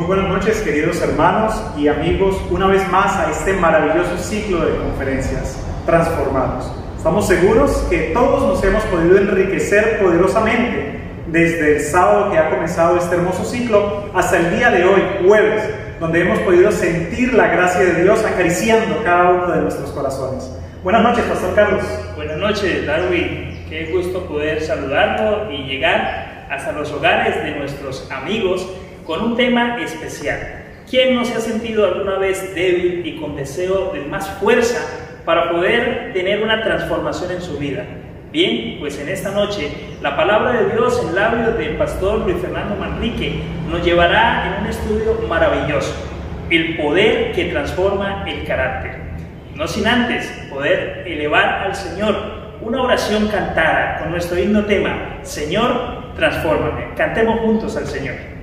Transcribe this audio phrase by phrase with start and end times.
[0.00, 4.74] Muy buenas noches queridos hermanos y amigos, una vez más a este maravilloso ciclo de
[4.78, 6.72] conferencias transformados.
[6.96, 12.96] Estamos seguros que todos nos hemos podido enriquecer poderosamente desde el sábado que ha comenzado
[12.96, 15.68] este hermoso ciclo hasta el día de hoy, jueves,
[16.00, 20.50] donde hemos podido sentir la gracia de Dios acariciando cada uno de nuestros corazones.
[20.82, 21.84] Buenas noches, Pastor Carlos.
[22.16, 23.66] Buenas noches, Darwin.
[23.68, 28.66] Qué gusto poder saludarlo y llegar hasta los hogares de nuestros amigos
[29.10, 30.38] con un tema especial.
[30.88, 34.78] ¿Quién no se ha sentido alguna vez débil y con deseo de más fuerza
[35.24, 37.84] para poder tener una transformación en su vida?
[38.30, 39.68] Bien, pues en esta noche
[40.00, 44.70] la palabra de Dios en labios del pastor Luis Fernando Manrique nos llevará en un
[44.70, 45.92] estudio maravilloso,
[46.48, 48.92] el poder que transforma el carácter.
[49.56, 52.14] No sin antes poder elevar al Señor
[52.62, 56.94] una oración cantada con nuestro himno tema, Señor, transfórmame.
[56.94, 58.39] Cantemos juntos al Señor.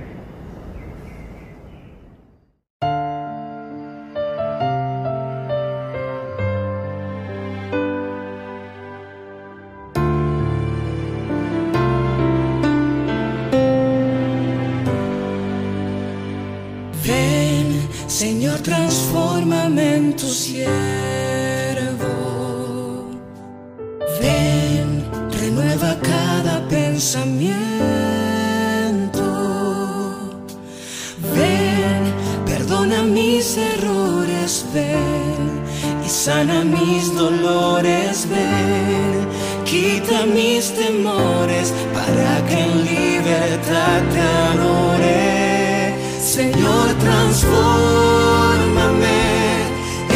[39.88, 45.94] quita mis temores para que en libertad te adore.
[46.20, 49.22] Señor, transfórmame,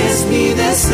[0.07, 0.93] es mi deseo.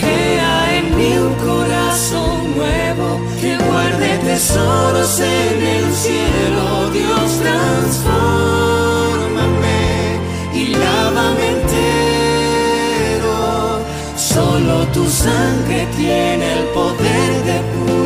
[0.00, 3.08] Crea en mí un corazón nuevo
[3.40, 6.64] que guarde tesoros en el cielo.
[6.92, 8.53] Dios transforma.
[14.94, 18.03] tu sangre tiene el poder de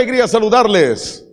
[0.00, 1.26] alegría saludarles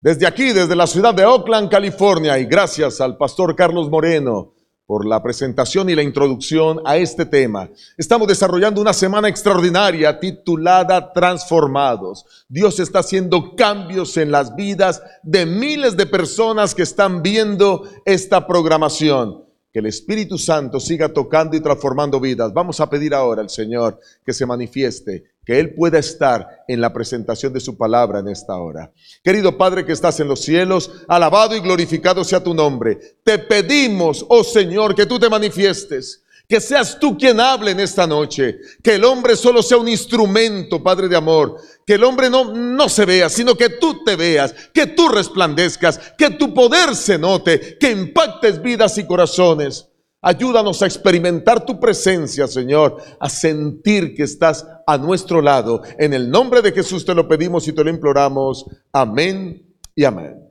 [0.00, 4.54] desde aquí, desde la ciudad de Oakland, California, y gracias al pastor Carlos Moreno
[4.86, 7.68] por la presentación y la introducción a este tema.
[7.98, 12.46] Estamos desarrollando una semana extraordinaria titulada Transformados.
[12.48, 18.46] Dios está haciendo cambios en las vidas de miles de personas que están viendo esta
[18.46, 19.43] programación.
[19.74, 22.52] Que el Espíritu Santo siga tocando y transformando vidas.
[22.52, 26.92] Vamos a pedir ahora al Señor que se manifieste que Él pueda estar en la
[26.92, 28.92] presentación de su palabra en esta hora.
[29.24, 33.18] Querido Padre que estás en los cielos, alabado y glorificado sea tu nombre.
[33.24, 38.06] Te pedimos, oh Señor, que tú te manifiestes Que seas tú quien hable en esta
[38.06, 38.58] noche.
[38.82, 41.56] Que el hombre solo sea un instrumento, Padre de amor.
[41.86, 45.98] Que el hombre no, no se vea, sino que tú te veas, que tú resplandezcas,
[46.18, 49.88] que tu poder se note, que impactes vidas y corazones.
[50.26, 55.82] Ayúdanos a experimentar tu presencia, Señor, a sentir que estás a nuestro lado.
[55.98, 58.64] En el nombre de Jesús te lo pedimos y te lo imploramos.
[58.90, 60.48] Amén y amén.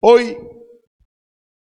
[0.00, 0.38] Hoy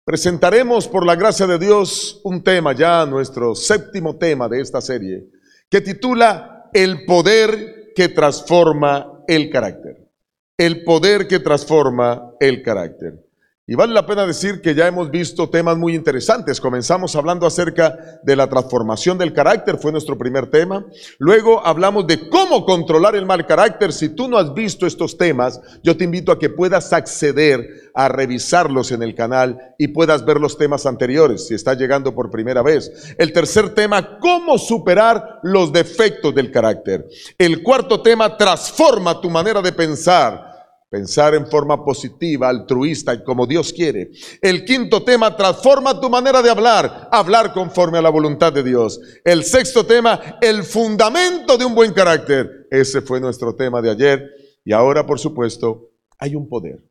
[0.09, 5.27] presentaremos por la gracia de Dios un tema, ya nuestro séptimo tema de esta serie,
[5.69, 10.09] que titula El poder que transforma el carácter.
[10.57, 13.23] El poder que transforma el carácter.
[13.69, 16.59] Y vale la pena decir que ya hemos visto temas muy interesantes.
[16.59, 20.87] Comenzamos hablando acerca de la transformación del carácter, fue nuestro primer tema.
[21.19, 23.93] Luego hablamos de cómo controlar el mal carácter.
[23.93, 28.07] Si tú no has visto estos temas, yo te invito a que puedas acceder a
[28.09, 32.63] revisarlos en el canal y puedas ver los temas anteriores si estás llegando por primera
[32.63, 33.13] vez.
[33.19, 37.05] El tercer tema, cómo superar los defectos del carácter.
[37.37, 40.48] El cuarto tema, transforma tu manera de pensar.
[40.89, 44.09] Pensar en forma positiva, altruista y como Dios quiere.
[44.41, 48.99] El quinto tema, transforma tu manera de hablar, hablar conforme a la voluntad de Dios.
[49.23, 52.67] El sexto tema, el fundamento de un buen carácter.
[52.71, 54.31] Ese fue nuestro tema de ayer.
[54.65, 56.83] Y ahora, por supuesto, hay un poder.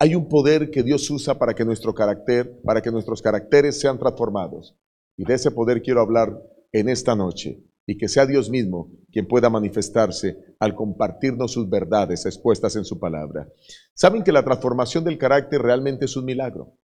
[0.00, 4.00] Hay un poder que Dios usa para que nuestro carácter, para que nuestros caracteres sean
[4.00, 4.74] transformados.
[5.16, 6.36] Y de ese poder quiero hablar
[6.72, 12.26] en esta noche y que sea Dios mismo quien pueda manifestarse al compartirnos sus verdades
[12.26, 13.48] expuestas en su palabra.
[13.94, 16.76] Saben que la transformación del carácter realmente es un milagro.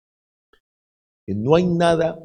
[1.27, 2.19] No hay nada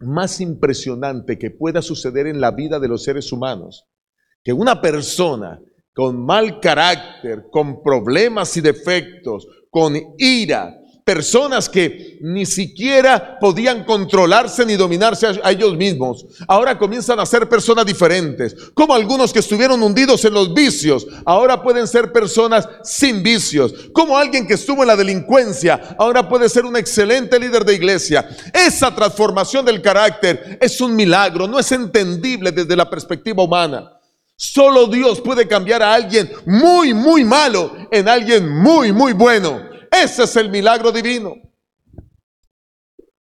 [0.00, 3.86] más impresionante que pueda suceder en la vida de los seres humanos
[4.42, 5.60] que una persona
[5.92, 14.64] con mal carácter, con problemas y defectos, con ira, personas que ni siquiera podían controlarse
[14.64, 19.82] ni dominarse a, ellos mismos, ahora comienzan a ser personas diferentes, como algunos que estuvieron
[19.82, 24.88] hundidos en los vicios, ahora pueden ser personas sin vicios, como alguien que estuvo en
[24.88, 28.26] la delincuencia, ahora puede ser un excelente líder de iglesia.
[28.52, 33.90] Esa transformación del carácter es un milagro, no es entendible desde la perspectiva humana.
[34.36, 39.73] Solo Dios puede cambiar a alguien muy, muy malo en alguien muy, muy bueno.
[40.02, 41.34] Ese es el milagro divino.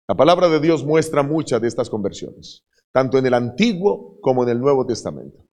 [0.09, 4.51] La palabra de Dios muestra muchas de estas conversiones, tanto en el Antiguo como en
[4.51, 5.45] el Nuevo Testamento.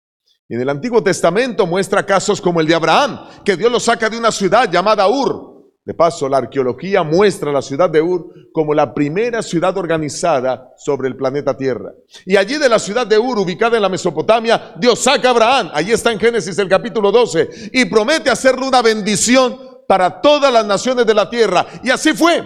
[0.48, 4.18] en el Antiguo Testamento muestra casos como el de Abraham, que Dios lo saca de
[4.18, 5.52] una ciudad llamada Ur.
[5.84, 11.08] De paso, la arqueología muestra la ciudad de Ur como la primera ciudad organizada sobre
[11.08, 11.92] el planeta Tierra.
[12.26, 15.70] Y allí de la ciudad de Ur, ubicada en la Mesopotamia, Dios saca a Abraham,
[15.72, 20.64] allí está en Génesis el capítulo 12, y promete hacerle una bendición para todas las
[20.66, 21.66] naciones de la tierra.
[21.82, 22.42] Y así fue,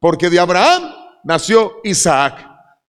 [0.00, 0.92] porque de Abraham
[1.24, 2.34] nació Isaac.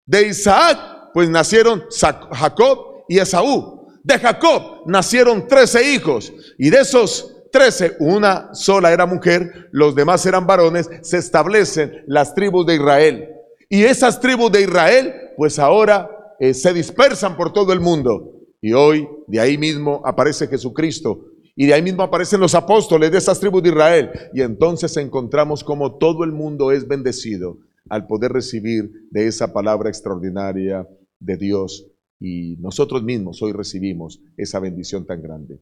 [0.05, 0.79] De Isaac,
[1.13, 1.85] pues nacieron
[2.33, 3.89] Jacob y Esaú.
[4.05, 6.33] De Jacob nacieron trece hijos.
[6.59, 12.35] Y de esos trece, una sola era mujer, los demás eran varones, se establecen las
[12.35, 13.29] tribus de Israel.
[13.69, 16.09] Y esas tribus de Israel, pues ahora
[16.39, 18.33] eh, se dispersan por todo el mundo.
[18.61, 21.25] Y hoy de ahí mismo aparece Jesucristo
[21.57, 24.11] y de ahí mismo aparecen los apóstoles de esas tribus de Israel.
[24.35, 27.59] Y entonces encontramos como todo el mundo es bendecido
[27.89, 30.87] al poder recibir de esa palabra extraordinaria
[31.19, 31.87] de Dios.
[32.21, 35.59] Y nosotros mismos hoy recibimos esa bendición tan grande.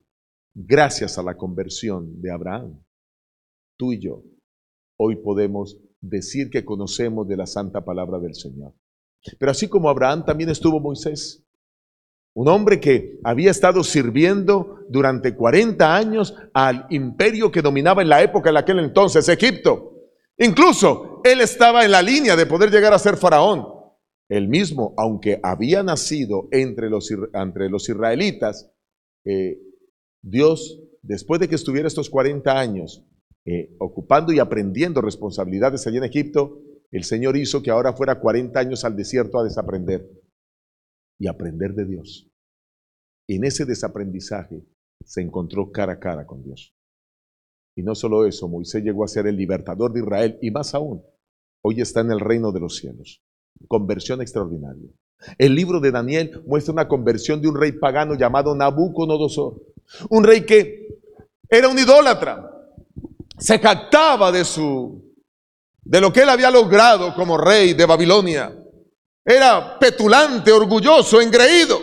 [0.52, 2.82] Gracias a la conversión de Abraham,
[3.76, 4.24] tú y yo
[4.96, 8.74] hoy podemos decir que conocemos de la santa palabra del Señor.
[9.38, 11.43] Pero así como Abraham también estuvo Moisés.
[12.34, 18.22] Un hombre que había estado sirviendo durante 40 años al imperio que dominaba en la
[18.22, 19.92] época en aquel entonces, Egipto.
[20.38, 23.66] Incluso él estaba en la línea de poder llegar a ser faraón.
[24.28, 28.68] Él mismo, aunque había nacido entre los, entre los israelitas,
[29.24, 29.60] eh,
[30.20, 33.04] Dios, después de que estuviera estos 40 años
[33.44, 36.58] eh, ocupando y aprendiendo responsabilidades allí en Egipto,
[36.90, 40.08] el Señor hizo que ahora fuera 40 años al desierto a desaprender
[41.24, 42.28] y aprender de Dios.
[43.26, 44.62] En ese desaprendizaje
[45.06, 46.74] se encontró cara a cara con Dios.
[47.74, 51.02] Y no solo eso, Moisés llegó a ser el libertador de Israel y más aún,
[51.62, 53.22] hoy está en el reino de los cielos.
[53.68, 54.90] Conversión extraordinaria.
[55.38, 59.62] El libro de Daniel muestra una conversión de un rey pagano llamado Nabucodonosor.
[60.10, 60.88] Un rey que
[61.48, 62.50] era un idólatra.
[63.38, 65.02] Se jactaba de su
[65.82, 68.63] de lo que él había logrado como rey de Babilonia.
[69.24, 71.78] Era petulante, orgulloso, engreído.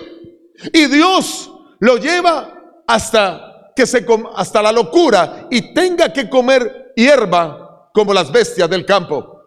[0.71, 4.05] Y Dios lo lleva hasta que se
[4.35, 9.39] hasta la locura y tenga que comer hierba como las bestias del campo.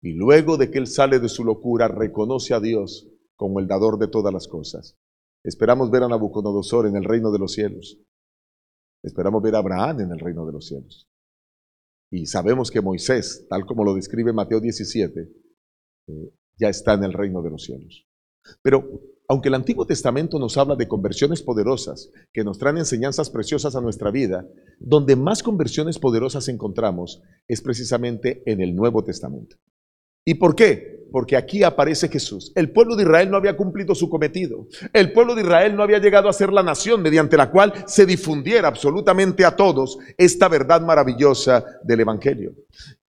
[0.00, 3.98] Y luego de que él sale de su locura, reconoce a Dios como el dador
[3.98, 4.96] de todas las cosas.
[5.44, 7.98] Esperamos ver a Nabucodonosor en el reino de los cielos.
[9.02, 11.08] Esperamos ver a Abraham en el reino de los cielos.
[12.10, 15.20] Y sabemos que Moisés, tal como lo describe Mateo 17,
[16.08, 18.06] eh, ya está en el reino de los cielos.
[18.62, 18.88] Pero
[19.28, 23.80] aunque el Antiguo Testamento nos habla de conversiones poderosas que nos traen enseñanzas preciosas a
[23.80, 24.46] nuestra vida,
[24.78, 29.56] donde más conversiones poderosas encontramos es precisamente en el Nuevo Testamento.
[30.24, 31.06] ¿Y por qué?
[31.10, 32.52] Porque aquí aparece Jesús.
[32.54, 34.66] El pueblo de Israel no había cumplido su cometido.
[34.92, 38.06] El pueblo de Israel no había llegado a ser la nación mediante la cual se
[38.06, 42.54] difundiera absolutamente a todos esta verdad maravillosa del Evangelio.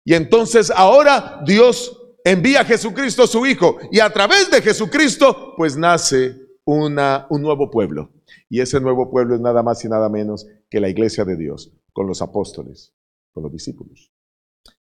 [0.04, 5.78] Y entonces ahora Dios envía a Jesucristo su Hijo y a través de Jesucristo pues
[5.78, 6.36] nace
[6.66, 8.12] una, un nuevo pueblo.
[8.50, 11.74] Y ese nuevo pueblo es nada más y nada menos que la iglesia de Dios,
[11.94, 12.94] con los apóstoles,
[13.34, 14.12] con los discípulos.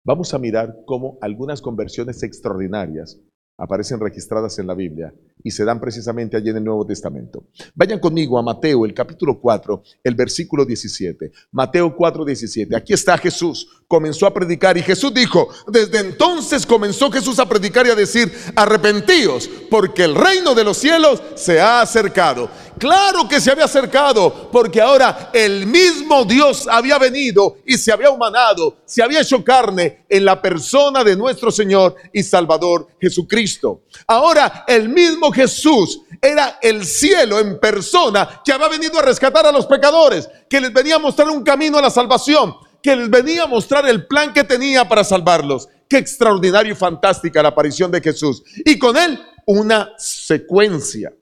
[0.04, 3.20] Vamos a mirar cómo algunas conversiones extraordinarias
[3.58, 7.44] aparecen registradas en la Biblia y se dan precisamente allí en el Nuevo Testamento.
[7.74, 11.32] Vayan conmigo a Mateo, el capítulo 4, el versículo 17.
[11.52, 12.76] Mateo 4, 17.
[12.76, 17.86] Aquí está Jesús, comenzó a predicar y Jesús dijo, desde entonces comenzó Jesús a predicar
[17.86, 22.50] y a decir, arrepentíos, porque el reino de los cielos se ha acercado.
[22.78, 28.10] Claro que se había acercado, porque ahora el mismo Dios había venido y se había
[28.10, 33.82] humanado, se había hecho carne en la persona de nuestro Señor y Salvador Jesucristo.
[34.06, 39.52] Ahora el mismo Jesús era el cielo en persona que había venido a rescatar a
[39.52, 43.44] los pecadores, que les venía a mostrar un camino a la salvación, que les venía
[43.44, 45.66] a mostrar el plan que tenía para salvarlos.
[45.88, 48.42] Qué extraordinario y fantástica la aparición de Jesús.
[48.66, 51.12] Y con él una secuencia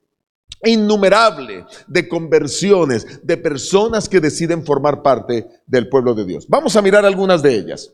[0.64, 6.46] innumerable de conversiones, de personas que deciden formar parte del pueblo de Dios.
[6.48, 7.92] Vamos a mirar algunas de ellas.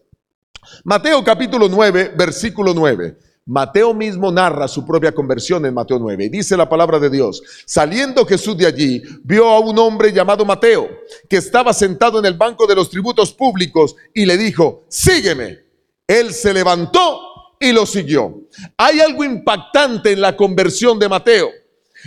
[0.85, 3.17] Mateo capítulo 9, versículo 9.
[3.47, 7.43] Mateo mismo narra su propia conversión en Mateo 9 y dice la palabra de Dios,
[7.67, 10.89] saliendo Jesús de allí, vio a un hombre llamado Mateo,
[11.29, 15.71] que estaba sentado en el banco de los tributos públicos y le dijo, sígueme.
[16.07, 17.21] Él se levantó
[17.59, 18.43] y lo siguió.
[18.77, 21.49] Hay algo impactante en la conversión de Mateo.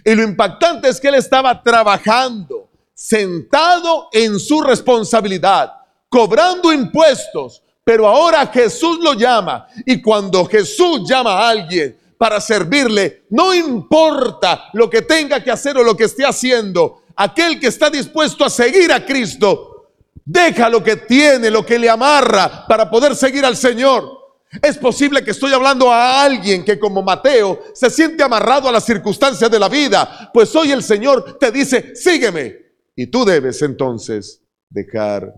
[0.04, 5.74] Y lo impactante es que él estaba trabajando, sentado en su responsabilidad,
[6.10, 9.68] cobrando impuestos, pero ahora Jesús lo llama.
[9.86, 15.78] Y cuando Jesús llama a alguien para servirle, no importa lo que tenga que hacer
[15.78, 19.92] o lo que esté haciendo, aquel que está dispuesto a seguir a Cristo,
[20.26, 24.23] deja lo que tiene, lo que le amarra para poder seguir al Señor.
[24.62, 28.86] Es posible que estoy hablando a alguien que como Mateo se siente amarrado a las
[28.86, 32.62] circunstancias de la vida, pues hoy el Señor te dice, sígueme.
[32.96, 35.34] Y tú debes entonces dejar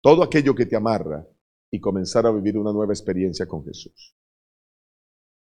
[0.00, 1.26] todo aquello que te amarra
[1.70, 4.14] y comenzar a vivir una nueva experiencia con Jesús.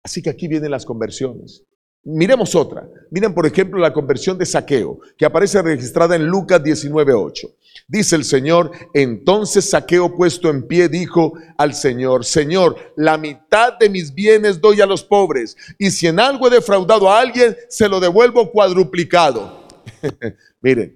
[0.03, 1.65] Así que aquí vienen las conversiones.
[2.05, 2.89] Miremos otra.
[3.11, 7.55] Miren, por ejemplo, la conversión de saqueo, que aparece registrada en Lucas 19.8.
[7.88, 13.88] Dice el Señor, entonces saqueo puesto en pie dijo al Señor, Señor, la mitad de
[13.88, 17.88] mis bienes doy a los pobres, y si en algo he defraudado a alguien, se
[17.88, 19.67] lo devuelvo cuadruplicado.
[20.61, 20.95] Miren,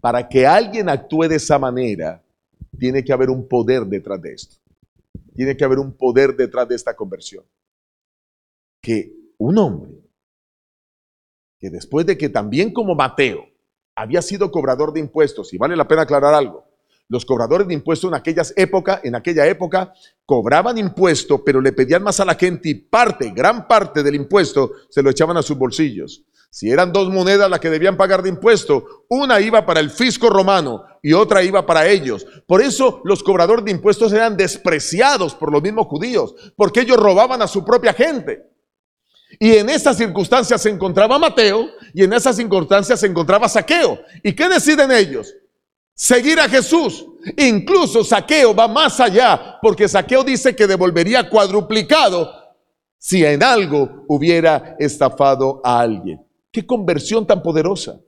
[0.00, 2.22] para que alguien actúe de esa manera,
[2.78, 4.56] tiene que haber un poder detrás de esto.
[5.34, 7.44] Tiene que haber un poder detrás de esta conversión.
[8.80, 10.04] Que un hombre
[11.64, 13.48] que después de que también como Mateo
[13.96, 16.64] había sido cobrador de impuestos, y vale la pena aclarar algo,
[17.08, 19.92] los cobradores de impuestos en, aquellas época, en aquella época
[20.24, 24.72] cobraban impuesto, pero le pedían más a la gente y parte, gran parte del impuesto
[24.88, 26.24] se lo echaban a sus bolsillos.
[26.50, 30.30] Si eran dos monedas las que debían pagar de impuesto, una iba para el fisco
[30.30, 32.26] romano y otra iba para ellos.
[32.46, 37.42] Por eso los cobradores de impuestos eran despreciados por los mismos judíos, porque ellos robaban
[37.42, 38.53] a su propia gente.
[39.38, 44.00] Y en esas circunstancias se encontraba Mateo y en esas circunstancias se encontraba Saqueo.
[44.22, 45.34] ¿Y qué deciden ellos?
[45.94, 47.06] Seguir a Jesús.
[47.36, 52.30] Incluso Saqueo va más allá porque Saqueo dice que devolvería cuadruplicado
[52.98, 56.26] si en algo hubiera estafado a alguien.
[56.50, 58.00] Qué conversión tan poderosa.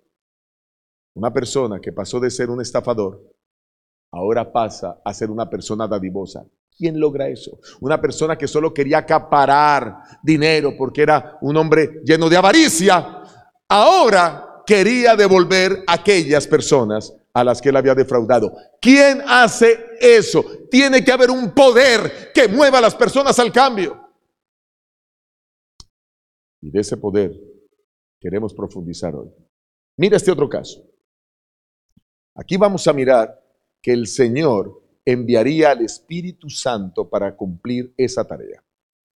[1.14, 3.22] Una persona que pasó de ser un estafador
[4.10, 6.46] ahora pasa a ser una persona dadivosa.
[6.76, 7.58] ¿Quién logra eso?
[7.80, 13.22] Una persona que solo quería acaparar dinero porque era un hombre lleno de avaricia,
[13.68, 18.54] ahora quería devolver a aquellas personas a las que él había defraudado.
[18.80, 20.44] ¿Quién hace eso?
[20.70, 24.02] Tiene que haber un poder que mueva a las personas al cambio.
[26.60, 27.32] Y de ese poder
[28.20, 29.30] queremos profundizar hoy.
[29.96, 30.82] Mira este otro caso.
[32.34, 33.42] Aquí vamos a mirar
[33.80, 38.62] que el Señor enviaría al Espíritu Santo para cumplir esa tarea.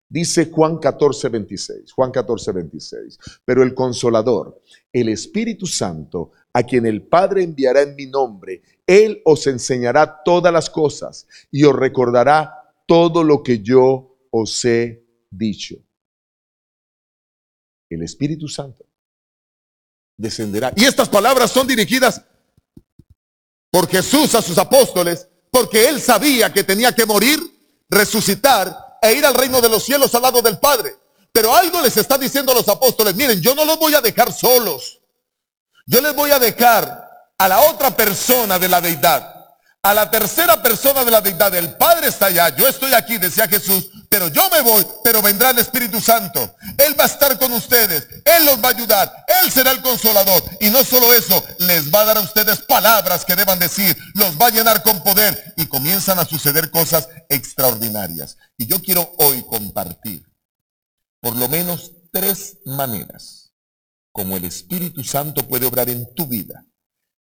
[0.08, 6.86] Dice Juan 14, 26, Juan 14, 26, pero el consolador, el Espíritu Santo, a quien
[6.86, 12.74] el Padre enviará en mi nombre, Él os enseñará todas las cosas y os recordará
[12.88, 15.76] todo lo que yo os he dicho.
[17.88, 18.86] El Espíritu Santo
[20.18, 20.74] descenderá.
[20.76, 22.24] Y estas palabras son dirigidas
[23.72, 27.40] por Jesús a sus apóstoles, porque Él sabía que tenía que morir,
[27.90, 30.96] resucitar e ir al reino de los cielos al lado del Padre.
[31.32, 34.34] Pero algo les está diciendo a los apóstoles, miren, yo no los voy a dejar
[34.34, 35.00] solos.
[35.86, 39.39] Yo les voy a dejar a la otra persona de la deidad,
[39.82, 41.54] a la tercera persona de la deidad.
[41.56, 45.52] El Padre está allá, yo estoy aquí, decía Jesús, pero yo me voy, pero vendrá
[45.52, 46.56] el Espíritu Santo.
[46.78, 50.44] Él va a estar con ustedes, Él los va a ayudar, Él será el consolador.
[50.60, 54.38] Y no solo eso, les va a dar a ustedes palabras que deban decir, los
[54.40, 58.38] va a llenar con poder y comienzan a suceder cosas extraordinarias.
[58.58, 60.24] Y yo quiero hoy compartir
[61.22, 63.52] por lo menos tres maneras
[64.12, 66.66] como el Espíritu Santo puede obrar en tu vida.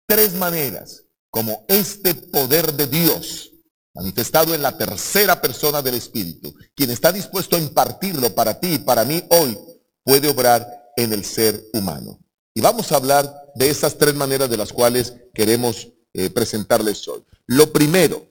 [0.07, 1.04] Tres maneras
[1.35, 3.51] como este poder de Dios
[3.93, 8.77] manifestado en la tercera persona del Espíritu, quien está dispuesto a impartirlo para ti y
[8.77, 9.59] para mí hoy,
[10.05, 10.65] puede obrar
[10.95, 12.21] en el ser humano.
[12.53, 17.21] Y vamos a hablar de esas tres maneras de las cuales queremos eh, presentarles hoy.
[17.47, 18.25] Lo primero,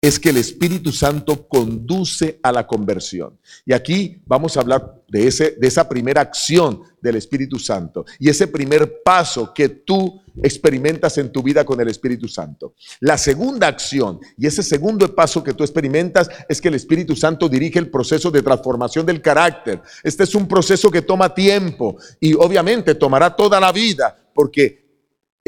[0.00, 3.36] es que el Espíritu Santo conduce a la conversión.
[3.66, 8.28] Y aquí vamos a hablar de, ese, de esa primera acción del Espíritu Santo y
[8.28, 12.74] ese primer paso que tú experimentas en tu vida con el Espíritu Santo.
[13.00, 17.48] La segunda acción y ese segundo paso que tú experimentas es que el Espíritu Santo
[17.48, 19.82] dirige el proceso de transformación del carácter.
[20.04, 24.87] Este es un proceso que toma tiempo y obviamente tomará toda la vida porque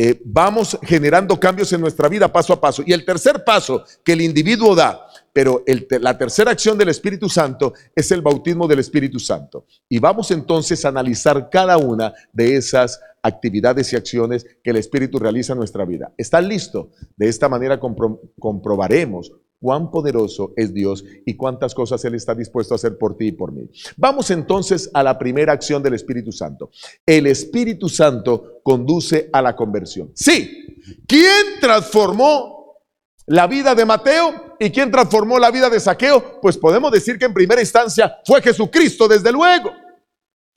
[0.03, 2.83] eh, vamos generando cambios en nuestra vida paso a paso.
[2.87, 5.63] Y el tercer paso que el individuo da, pero
[6.01, 9.67] la tercera acción del Espíritu Santo es el bautismo del Espíritu Santo.
[9.91, 15.19] Y vamos entonces a analizar cada una de esas actividades y acciones que el Espíritu
[15.19, 16.15] realiza en nuestra vida.
[16.17, 16.93] ¿Están listo?
[17.15, 22.77] De esta manera comprobaremos cuán poderoso es Dios y cuántas cosas Él está dispuesto a
[22.77, 23.69] hacer por ti y por mí.
[23.97, 26.71] Vamos entonces a la primera acción del Espíritu Santo.
[27.05, 30.11] El Espíritu Santo conduce a la conversión.
[30.15, 32.79] Sí, ¿quién transformó
[33.27, 36.41] la vida de Mateo y quién transformó la vida de Saqueo?
[36.41, 39.71] Pues podemos decir que en primera instancia fue Jesucristo, desde luego.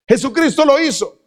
[0.08, 1.20] Jesucristo lo hizo.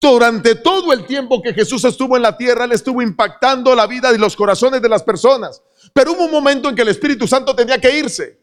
[0.00, 4.12] Durante todo el tiempo que Jesús estuvo en la tierra, Él estuvo impactando la vida
[4.12, 5.62] y los corazones de las personas.
[5.94, 8.38] Pero hubo un momento en que el Espíritu Santo tenía que irse.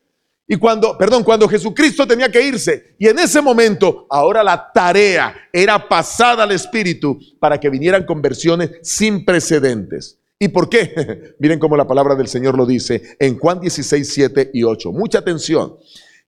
[0.48, 2.96] Y cuando, perdón, cuando Jesucristo tenía que irse.
[2.98, 8.72] Y en ese momento, ahora la tarea era pasada al Espíritu para que vinieran conversiones
[8.82, 10.18] sin precedentes.
[10.40, 11.36] ¿Y por qué?
[11.40, 14.92] Miren cómo la palabra del Señor lo dice en Juan 16, 7 y 8.
[14.92, 15.76] Mucha atención.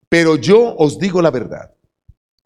[0.07, 1.73] Pero yo os digo la verdad.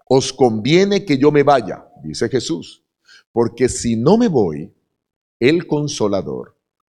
[0.07, 2.83] Os conviene que yo me vaya dice Jesús,
[3.31, 4.73] porque si no me voy,
[5.39, 6.55] el consolador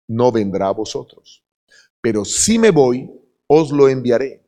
[0.06, 1.42] no vendrá a vosotros.
[2.08, 3.06] Pero si me voy,
[3.46, 4.42] os lo enviaré.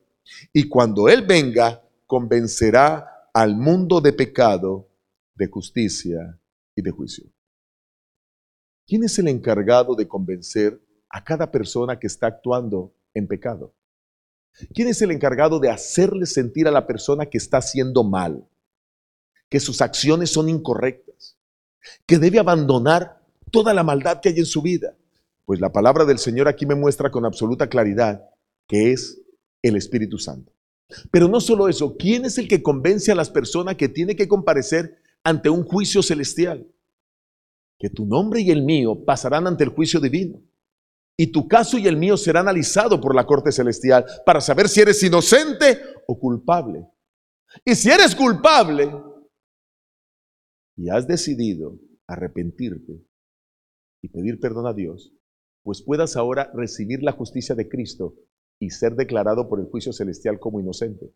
[0.51, 4.89] Y cuando Él venga, convencerá al mundo de pecado,
[5.35, 6.41] de justicia
[6.75, 7.27] y de juicio.
[8.87, 13.75] ¿Quién es el encargado de convencer a cada persona que está actuando en pecado?
[14.73, 18.49] ¿Quién es el encargado de hacerle sentir a la persona que está haciendo mal?
[19.51, 21.37] que sus acciones son incorrectas,
[22.07, 23.21] que debe abandonar
[23.51, 24.97] toda la maldad que hay en su vida.
[25.51, 28.25] Pues la palabra del Señor aquí me muestra con absoluta claridad
[28.69, 29.21] que es
[29.63, 30.53] el Espíritu Santo.
[31.11, 34.29] Pero no solo eso, ¿quién es el que convence a las personas que tiene que
[34.29, 36.73] comparecer ante un juicio celestial?
[37.81, 40.41] Que tu nombre y el mío pasarán ante el juicio divino.
[41.17, 44.83] Y tu caso y el mío será analizado por la corte celestial para saber si
[44.83, 46.87] eres inocente o culpable.
[47.65, 48.89] Y si eres culpable,
[50.77, 53.05] y has decidido arrepentirte
[54.01, 55.13] y pedir perdón a Dios,
[55.63, 58.15] pues puedas ahora recibir la justicia de Cristo
[58.59, 61.13] y ser declarado por el juicio celestial como inocente.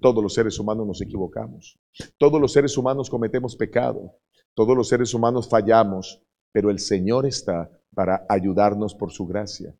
[0.00, 1.78] Todos los seres humanos nos equivocamos.
[2.18, 4.14] Todos los seres humanos cometemos pecado.
[4.54, 9.74] Todos los seres humanos fallamos, pero el Señor está para ayudarnos por su gracia.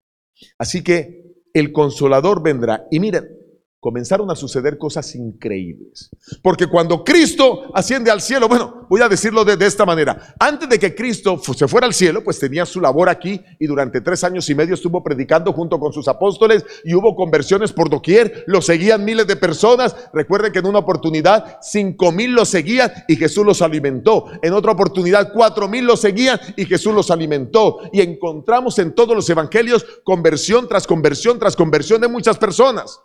[0.59, 2.87] Así que el consolador vendrá.
[2.91, 3.38] Y miren,
[3.81, 6.11] comenzaron a suceder cosas increíbles.
[6.43, 10.79] Porque cuando Cristo asciende al cielo, bueno, voy a decirlo de, esta manera, antes de
[10.79, 14.49] que Cristo se fuera al cielo, pues tenía su labor aquí y durante tres años
[14.51, 19.05] y medio estuvo predicando junto con sus apóstoles y hubo conversiones por doquier, lo seguían
[19.05, 19.95] miles de personas.
[20.13, 24.27] Recuerden que en una oportunidad cinco mil lo seguían y Jesús los alimentó.
[24.43, 27.79] En otra oportunidad cuatro mil lo seguían y Jesús los alimentó.
[27.93, 33.01] Y encontramos en todos los evangelios conversión tras conversión tras conversión de muchas personas.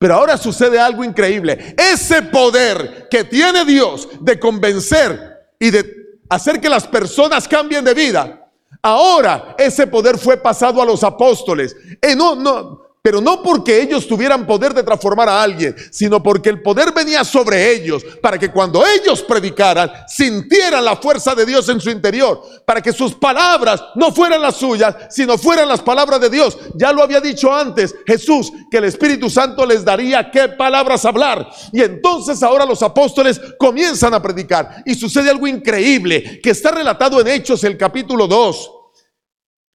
[0.00, 1.74] Pero ahora sucede algo increíble.
[1.76, 5.94] Ese poder que tiene Dios de convencer y de
[6.30, 11.76] hacer que las personas cambien de vida, ahora ese poder fue pasado a los apóstoles.
[12.00, 16.50] Eh, no, no, pero no porque ellos tuvieran poder de transformar a alguien, sino porque
[16.50, 21.66] el poder venía sobre ellos para que cuando ellos predicaran sintieran la fuerza de Dios
[21.70, 26.20] en su interior, para que sus palabras no fueran las suyas, sino fueran las palabras
[26.20, 26.58] de Dios.
[26.74, 31.48] Ya lo había dicho antes Jesús, que el Espíritu Santo les daría qué palabras hablar.
[31.72, 37.18] Y entonces ahora los apóstoles comienzan a predicar y sucede algo increíble que está relatado
[37.20, 38.79] en Hechos el capítulo 2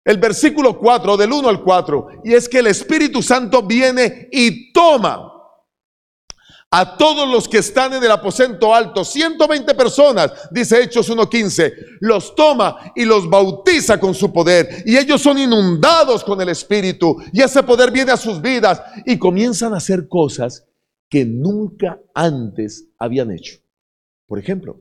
[0.06, 4.72] el versículo 4, del 1 al 4, y es que el Espíritu Santo viene y
[4.74, 5.30] toma
[6.76, 12.34] a todos los que están en el aposento alto, 120 personas, dice Hechos 1.15, los
[12.34, 17.42] toma y los bautiza con su poder, y ellos son inundados con el Espíritu, y
[17.42, 20.66] ese poder viene a sus vidas, y comienzan a hacer cosas
[21.08, 23.60] que nunca antes habían hecho.
[24.26, 24.80] Por ejemplo,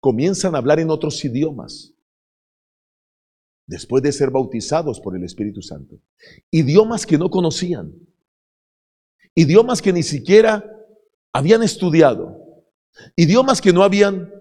[0.00, 1.93] comienzan a hablar en otros idiomas
[3.66, 6.00] después de ser bautizados por el Espíritu Santo.
[6.50, 7.94] Idiomas que no conocían.
[9.34, 10.64] Idiomas que ni siquiera
[11.32, 12.64] habían estudiado.
[13.16, 14.32] Idiomas que no habían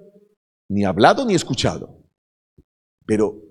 [0.70, 2.04] ni hablado ni escuchado.
[3.06, 3.42] Pero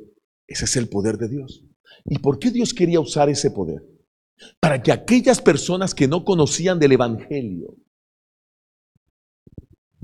[0.47, 1.65] ese es el poder de Dios.
[2.05, 3.83] ¿Y por qué Dios quería usar ese poder?
[4.61, 7.77] Para que aquellas personas que no conocían del Evangelio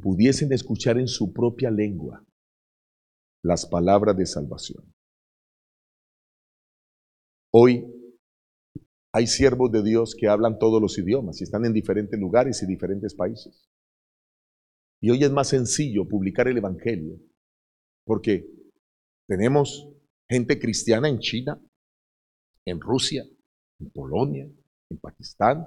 [0.00, 2.24] pudiesen escuchar en su propia lengua
[3.42, 4.84] las palabras de salvación.
[7.50, 7.86] Hoy
[9.12, 12.66] hay siervos de Dios que hablan todos los idiomas y están en diferentes lugares y
[12.66, 13.68] diferentes países.
[15.00, 17.18] Y hoy es más sencillo publicar el Evangelio
[18.04, 18.46] porque
[19.28, 19.88] tenemos
[20.28, 21.60] gente cristiana en China,
[22.66, 23.24] en Rusia,
[23.80, 24.50] en Polonia,
[24.90, 25.66] en Pakistán,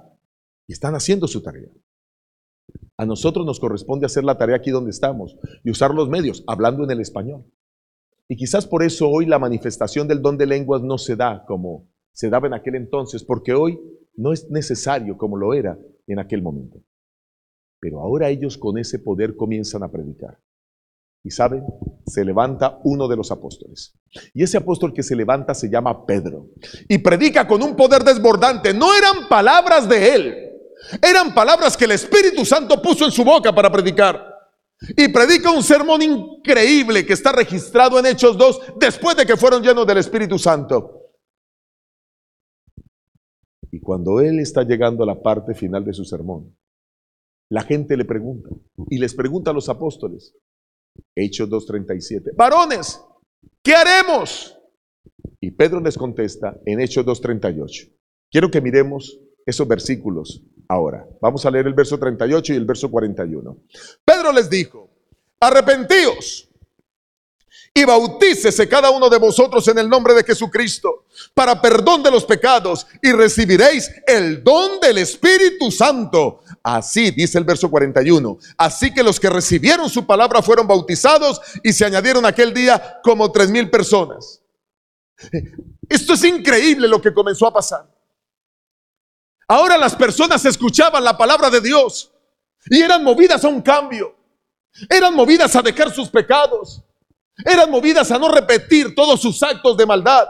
[0.68, 1.70] y están haciendo su tarea.
[2.96, 6.84] A nosotros nos corresponde hacer la tarea aquí donde estamos y usar los medios, hablando
[6.84, 7.44] en el español.
[8.32, 11.90] Y quizás por eso hoy la manifestación del don de lenguas no se da como
[12.14, 13.78] se daba en aquel entonces, porque hoy
[14.16, 16.78] no es necesario como lo era en aquel momento.
[17.78, 20.38] Pero ahora ellos con ese poder comienzan a predicar.
[21.22, 21.62] Y saben,
[22.06, 24.00] se levanta uno de los apóstoles.
[24.32, 26.48] Y ese apóstol que se levanta se llama Pedro.
[26.88, 28.72] Y predica con un poder desbordante.
[28.72, 30.34] No eran palabras de él.
[31.02, 34.31] Eran palabras que el Espíritu Santo puso en su boca para predicar.
[34.96, 39.62] Y predica un sermón increíble que está registrado en Hechos 2 después de que fueron
[39.62, 41.10] llenos del Espíritu Santo.
[43.70, 46.54] Y cuando él está llegando a la parte final de su sermón,
[47.50, 48.50] la gente le pregunta
[48.88, 50.34] y les pregunta a los apóstoles,
[51.14, 53.02] Hechos 2.37, varones,
[53.62, 54.58] ¿qué haremos?
[55.40, 57.92] Y Pedro les contesta en Hechos 2.38.
[58.30, 61.06] Quiero que miremos esos versículos ahora.
[61.20, 63.56] Vamos a leer el verso 38 y el verso 41.
[64.04, 64.88] Pedro les dijo,
[65.40, 66.48] arrepentíos
[67.74, 72.24] y bautícese cada uno de vosotros en el nombre de Jesucristo para perdón de los
[72.24, 76.40] pecados y recibiréis el don del Espíritu Santo.
[76.62, 78.38] Así dice el verso 41.
[78.58, 83.32] Así que los que recibieron su palabra fueron bautizados y se añadieron aquel día como
[83.32, 84.42] tres mil personas.
[85.88, 87.91] Esto es increíble lo que comenzó a pasar.
[89.52, 92.10] Ahora las personas escuchaban la palabra de Dios
[92.70, 94.16] y eran movidas a un cambio.
[94.88, 96.80] Eran movidas a dejar sus pecados.
[97.44, 100.26] Eran movidas a no repetir todos sus actos de maldad.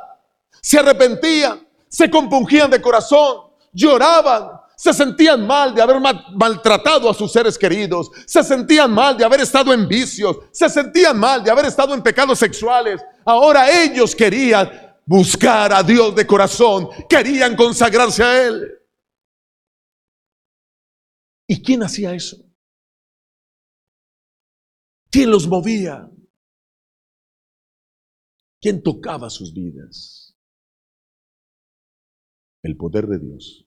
[0.61, 5.99] Se arrepentían, se compungían de corazón, lloraban, se sentían mal de haber
[6.35, 11.17] maltratado a sus seres queridos, se sentían mal de haber estado en vicios, se sentían
[11.17, 13.01] mal de haber estado en pecados sexuales.
[13.25, 14.69] Ahora ellos querían
[15.07, 18.82] buscar a Dios de corazón, querían consagrarse a Él.
[21.53, 22.39] ¿Y quién hacía eso?
[25.11, 26.11] ¿Quién los movía?
[28.59, 30.35] ¿Quién tocaba sus vidas?
[32.63, 33.69] El poder de Dios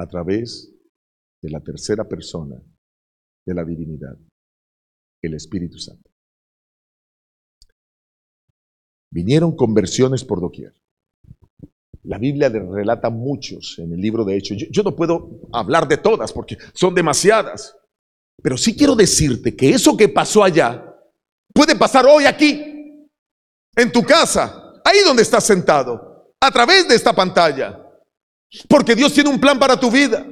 [0.00, 0.74] a través
[1.40, 2.60] de la tercera persona
[3.46, 4.18] de la divinidad,
[5.22, 6.10] el Espíritu Santo.
[9.12, 10.74] Vinieron conversiones por doquier.
[12.04, 14.58] La Biblia le relata muchos en el libro de Hechos.
[14.58, 17.76] Yo, yo, no puedo hablar de todas porque son demasiadas.
[18.42, 20.84] Pero sí quiero decirte que eso que pasó allá
[21.54, 23.08] puede pasar hoy aquí,
[23.76, 27.80] en tu casa, ahí donde estás sentado, a través de esta pantalla.
[28.68, 30.26] Porque Dios tiene un plan para tu vida.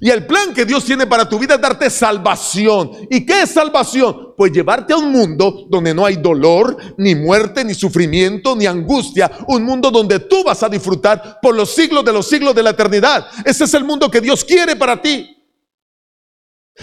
[0.00, 2.90] Y el plan que Dios tiene para tu vida es darte salvación.
[3.10, 4.34] ¿Y qué es salvación?
[4.36, 9.30] Pues llevarte a un mundo donde no hay dolor, ni muerte, ni sufrimiento, ni angustia.
[9.48, 12.70] Un mundo donde tú vas a disfrutar por los siglos de los siglos de la
[12.70, 13.26] eternidad.
[13.44, 15.36] Ese es el mundo que Dios quiere para ti.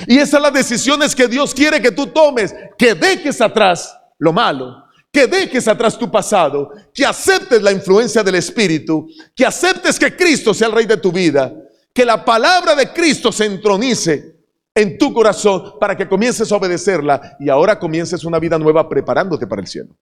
[0.06, 2.54] Y esas son las decisiones que Dios quiere que tú tomes.
[2.78, 4.84] Que dejes atrás lo malo.
[5.12, 6.70] Que dejes atrás tu pasado.
[6.94, 9.08] Que aceptes la influencia del Espíritu.
[9.36, 11.52] Que aceptes que Cristo sea el Rey de tu vida
[12.00, 17.36] que la palabra de Cristo se entronice en tu corazón para que comiences a obedecerla
[17.42, 19.98] y ahora comiences una vida nueva preparándote para el cielo,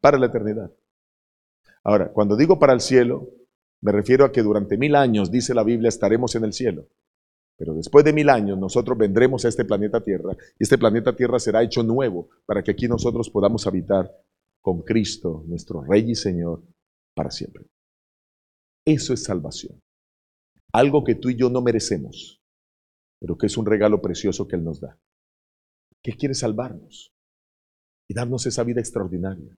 [0.00, 0.72] para la eternidad.
[1.82, 3.28] Ahora, cuando digo para el cielo,
[3.82, 6.86] me refiero a que durante mil años, dice la Biblia, estaremos en el cielo.
[7.58, 11.38] Pero después de mil años nosotros vendremos a este planeta Tierra y este planeta Tierra
[11.38, 14.10] será hecho nuevo para que aquí nosotros podamos habitar
[14.62, 16.62] con Cristo, nuestro Rey y Señor,
[17.14, 17.66] para siempre.
[18.86, 19.84] Eso es salvación
[20.74, 22.42] algo que tú y yo no merecemos,
[23.20, 24.98] pero que es un regalo precioso que Él nos da.
[26.02, 27.14] Que quiere salvarnos
[28.08, 29.56] y darnos esa vida extraordinaria.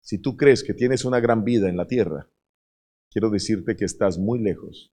[0.00, 2.30] Si tú crees que tienes una gran vida en la tierra,
[3.10, 4.94] quiero decirte que estás muy lejos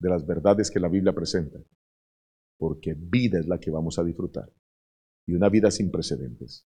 [0.00, 1.58] de las verdades que la Biblia presenta,
[2.58, 4.50] porque vida es la que vamos a disfrutar
[5.26, 6.66] y una vida sin precedentes,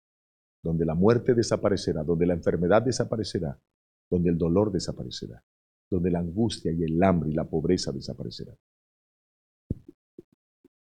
[0.61, 3.61] donde la muerte desaparecerá, donde la enfermedad desaparecerá,
[4.09, 5.41] donde el dolor desaparecerá
[5.89, 8.57] donde la angustia y el hambre y la pobreza desaparecerán.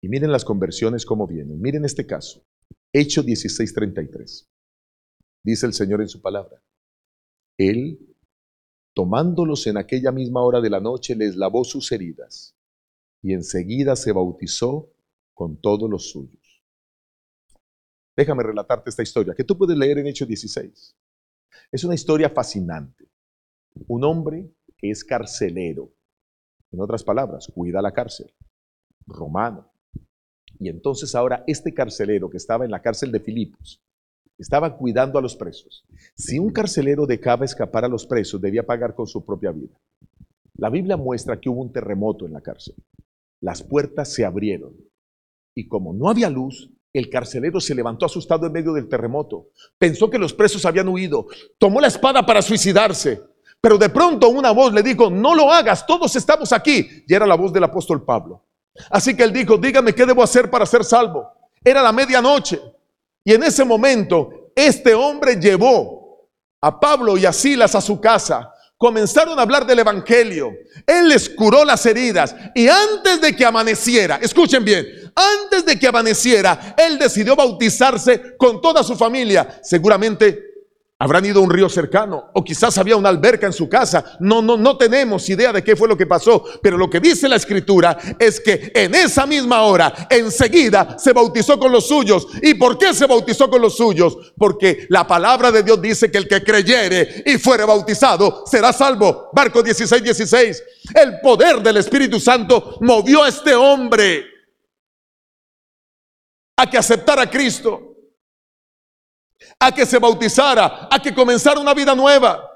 [0.03, 1.61] Y miren las conversiones cómo vienen.
[1.61, 2.45] Miren este caso.
[2.93, 4.49] Hecho 16:33.
[5.45, 6.63] Dice el Señor en su palabra.
[7.59, 7.99] Él,
[8.95, 12.57] tomándolos en aquella misma hora de la noche, les lavó sus heridas
[13.23, 14.91] y enseguida se bautizó
[15.35, 16.65] con todos los suyos.
[18.17, 20.97] Déjame relatarte esta historia que tú puedes leer en Hecho 16.
[21.73, 23.09] Es una historia fascinante.
[23.87, 24.51] Un hombre
[24.81, 25.93] que es carcelero.
[26.73, 28.33] En otras palabras, cuida la cárcel.
[29.07, 29.71] Romano.
[30.59, 33.83] Y entonces ahora este carcelero que estaba en la cárcel de Filipos,
[34.39, 35.85] estaba cuidando a los presos.
[36.17, 39.79] Si un carcelero dejaba escapar a los presos, debía pagar con su propia vida.
[40.55, 42.75] La Biblia muestra que hubo un terremoto en la cárcel.
[43.41, 44.77] Las puertas se abrieron.
[45.55, 49.51] Y como no había luz, el carcelero se levantó asustado en medio del terremoto.
[49.79, 51.27] Pensó que los presos habían huido.
[51.59, 53.23] Tomó la espada para suicidarse.
[53.61, 57.05] Pero de pronto una voz le dijo, no lo hagas, todos estamos aquí.
[57.07, 58.45] Y era la voz del apóstol Pablo.
[58.91, 61.31] Así que él dijo, dígame qué debo hacer para ser salvo.
[61.63, 62.61] Era la medianoche.
[63.23, 66.29] Y en ese momento, este hombre llevó
[66.63, 68.51] a Pablo y a Silas a su casa.
[68.79, 70.53] Comenzaron a hablar del Evangelio.
[70.87, 72.35] Él les curó las heridas.
[72.55, 78.63] Y antes de que amaneciera, escuchen bien, antes de que amaneciera, él decidió bautizarse con
[78.63, 79.61] toda su familia.
[79.63, 80.50] Seguramente
[81.03, 84.19] Habrán ido a un río cercano o quizás había una alberca en su casa.
[84.21, 86.45] No, no, no tenemos idea de qué fue lo que pasó.
[86.63, 91.59] Pero lo que dice la escritura es que en esa misma hora, enseguida, se bautizó
[91.59, 92.27] con los suyos.
[92.43, 94.35] ¿Y por qué se bautizó con los suyos?
[94.37, 99.31] Porque la palabra de Dios dice que el que creyere y fuere bautizado será salvo.
[99.33, 100.63] Marcos 16, 16.
[100.95, 104.27] El poder del Espíritu Santo movió a este hombre
[106.59, 107.90] a que aceptara a Cristo
[109.61, 112.47] a que se bautizara, a que comenzara una vida nueva.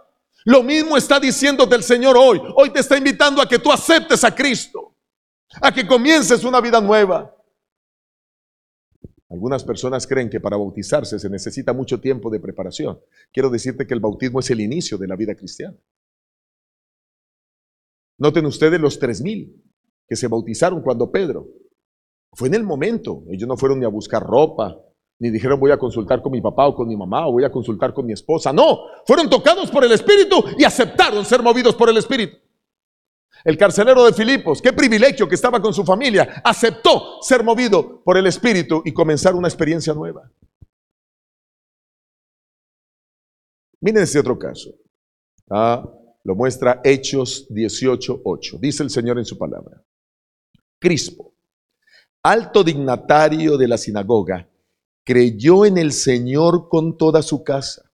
[0.47, 2.41] Lo mismo está diciéndote el Señor hoy.
[2.57, 4.97] Hoy te está invitando a que tú aceptes a Cristo,
[5.61, 7.31] a que comiences una vida nueva.
[9.29, 13.01] Algunas personas creen que para bautizarse se necesita mucho tiempo de preparación.
[13.33, 15.77] Quiero decirte que el bautismo es el inicio de la vida cristiana.
[18.17, 19.63] Noten ustedes los tres mil
[20.09, 21.49] que se bautizaron cuando Pedro.
[22.33, 23.25] Fue en el momento.
[23.29, 24.79] Ellos no fueron ni a buscar ropa,
[25.19, 27.51] ni dijeron voy a consultar con mi papá o con mi mamá o voy a
[27.51, 28.53] consultar con mi esposa.
[28.53, 32.37] No, fueron tocados por el Espíritu y aceptaron ser movidos por el Espíritu.
[33.45, 38.17] El carcelero de Filipos, qué privilegio que estaba con su familia, aceptó ser movido por
[38.17, 40.31] el Espíritu y comenzar una experiencia nueva.
[43.81, 44.71] Miren este otro caso.
[45.51, 45.87] Ah,
[46.23, 48.59] lo muestra Hechos 18:8.
[48.59, 49.85] Dice el Señor en su palabra.
[50.79, 51.35] Crispo,
[52.23, 54.49] alto dignatario de la sinagoga,
[55.05, 57.91] creyó en el Señor con toda su casa.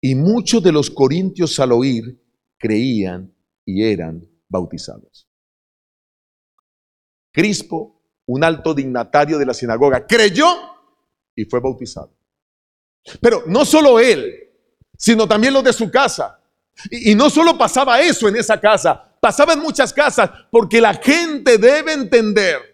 [0.00, 2.20] Y muchos de los corintios al oír
[2.58, 5.28] creían y eran bautizados.
[7.32, 10.46] Crispo, un alto dignatario de la sinagoga, creyó
[11.34, 12.14] y fue bautizado.
[13.20, 14.50] Pero no solo él,
[14.96, 16.38] sino también los de su casa.
[16.90, 21.58] Y, no solo pasaba eso en esa casa, pasaba en muchas casas, porque la gente
[21.58, 22.71] debe entender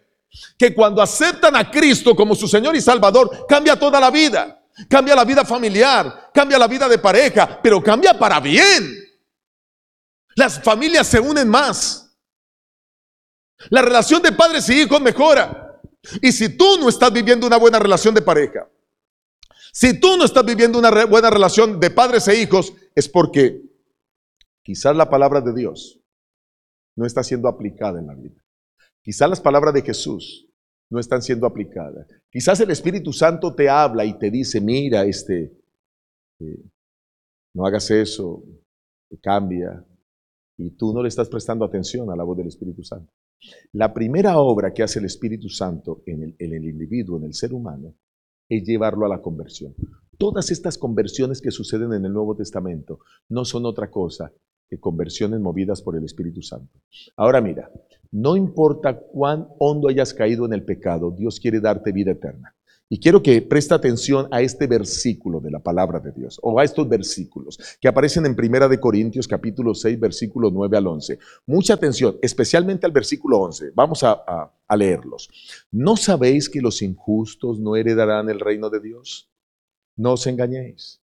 [0.59, 4.55] que cuando aceptan a Cristo como su Señor y Salvador, cambia toda la vida.
[4.88, 8.95] Cambia la vida familiar, cambia la vida de pareja, pero cambia para bien.
[10.37, 12.17] Las familias se unen más.
[13.71, 15.81] La relación de padres y hijos mejora.
[16.23, 18.69] Y si tú no estás viviendo una buena relación de pareja,
[19.73, 23.62] si tú no estás viviendo una buena relación de padres e hijos, es porque
[24.62, 25.99] quizás la palabra de Dios
[26.95, 28.41] no está siendo aplicada en la vida.
[29.09, 30.47] Quizás las palabras de Jesús
[30.90, 32.07] no están siendo aplicadas.
[32.31, 35.51] Quizás el Espíritu Santo te habla y te dice, mira, este,
[36.40, 36.62] eh,
[37.55, 38.44] no hagas eso,
[39.23, 39.83] cambia,
[40.59, 43.11] y tú no le estás prestando atención a la voz del Espíritu Santo.
[43.73, 47.55] La primera obra que hace el Espíritu Santo el, en el individuo, en el ser
[47.55, 47.94] humano,
[48.47, 49.75] es llevarlo a la conversión.
[50.18, 54.31] Todas estas conversiones que suceden en el Nuevo Testamento no son otra cosa
[54.68, 56.79] que conversiones movidas por el Espíritu Santo.
[57.16, 57.71] Ahora mira,
[58.11, 62.55] no importa cuán hondo hayas caído en el pecado, Dios quiere darte vida eterna.
[62.90, 66.64] Y quiero que preste atención a este versículo de la palabra de Dios, o a
[66.64, 71.18] estos versículos que aparecen en Primera de Corintios capítulo 6, versículo 9 al 11.
[71.47, 73.73] Mucha atención, especialmente al versículo 11.
[73.75, 74.23] Vamos a,
[74.66, 75.29] a leerlos.
[75.71, 79.31] ¿No sabéis que los injustos no heredarán el reino de Dios?
[79.97, 81.03] No os engañéis,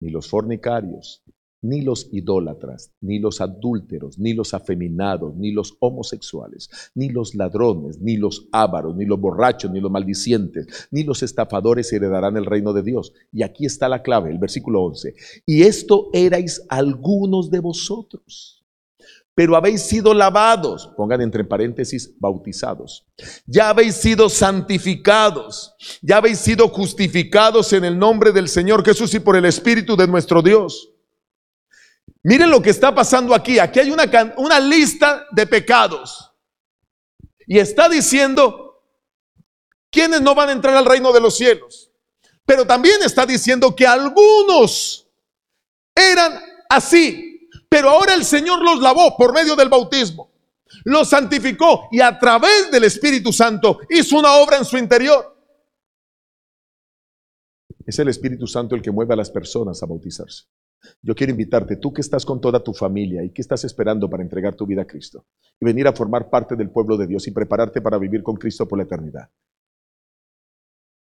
[0.00, 1.22] ni los fornicarios,
[1.62, 8.00] ni los idólatras, ni los adúlteros, ni los afeminados, ni los homosexuales, ni los ladrones,
[8.00, 12.72] ni los ávaros, ni los borrachos, ni los maldicientes, ni los estafadores heredarán el reino
[12.72, 13.12] de Dios.
[13.32, 15.14] Y aquí está la clave, el versículo 11.
[15.46, 18.58] Y esto erais algunos de vosotros.
[19.34, 23.06] Pero habéis sido lavados, pongan entre paréntesis, bautizados.
[23.46, 29.20] Ya habéis sido santificados, ya habéis sido justificados en el nombre del Señor Jesús y
[29.20, 30.91] por el Espíritu de nuestro Dios
[32.24, 33.58] Miren lo que está pasando aquí.
[33.58, 34.04] Aquí hay una,
[34.36, 36.30] una lista de pecados.
[37.46, 38.82] Y está diciendo
[39.90, 41.90] quiénes no van a entrar al reino de los cielos.
[42.44, 45.08] Pero también está diciendo que algunos
[45.94, 47.48] eran así.
[47.68, 50.30] Pero ahora el Señor los lavó por medio del bautismo.
[50.84, 55.36] Los santificó y a través del Espíritu Santo hizo una obra en su interior.
[57.84, 60.44] Es el Espíritu Santo el que mueve a las personas a bautizarse.
[61.02, 64.22] Yo quiero invitarte, tú que estás con toda tu familia y que estás esperando para
[64.22, 65.24] entregar tu vida a Cristo
[65.60, 68.66] y venir a formar parte del pueblo de Dios y prepararte para vivir con Cristo
[68.66, 69.28] por la eternidad.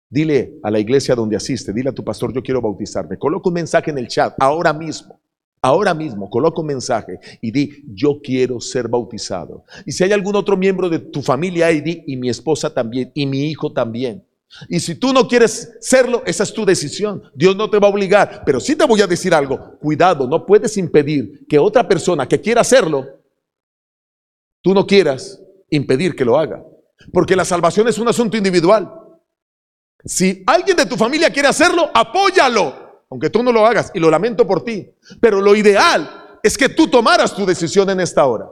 [0.09, 3.17] Dile a la iglesia donde asiste, dile a tu pastor, yo quiero bautizarme.
[3.17, 5.19] Coloca un mensaje en el chat ahora mismo.
[5.61, 9.65] Ahora mismo, coloca un mensaje y di, yo quiero ser bautizado.
[9.85, 13.11] Y si hay algún otro miembro de tu familia ahí, di, y mi esposa también,
[13.13, 14.25] y mi hijo también.
[14.67, 17.23] Y si tú no quieres serlo, esa es tu decisión.
[17.33, 18.43] Dios no te va a obligar.
[18.45, 19.77] Pero sí te voy a decir algo.
[19.79, 23.05] Cuidado, no puedes impedir que otra persona que quiera hacerlo,
[24.61, 26.63] tú no quieras impedir que lo haga.
[27.13, 28.91] Porque la salvación es un asunto individual.
[30.03, 33.03] Si alguien de tu familia quiere hacerlo, apóyalo.
[33.09, 33.91] Aunque tú no lo hagas.
[33.93, 34.89] Y lo lamento por ti.
[35.21, 38.47] Pero lo ideal es que tú tomaras tu decisión en esta hora.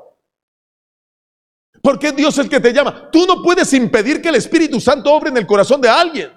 [1.81, 3.09] Porque Dios es el que te llama.
[3.11, 6.31] Tú no puedes impedir que el Espíritu Santo obre en el corazón de alguien.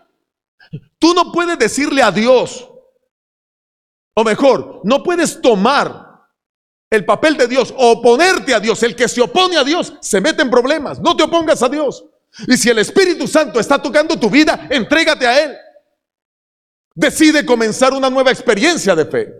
[0.99, 2.71] Tú no puedes decirle a Dios,
[4.15, 6.29] o mejor, no puedes tomar
[6.91, 8.83] el papel de Dios o oponerte a Dios.
[8.83, 11.01] El que se opone a Dios se mete en problemas.
[11.01, 12.05] No te opongas a Dios.
[12.47, 15.57] Y si el Espíritu Santo está tocando tu vida, entrégate a Él.
[16.95, 19.35] Decide comenzar una nueva experiencia de fe.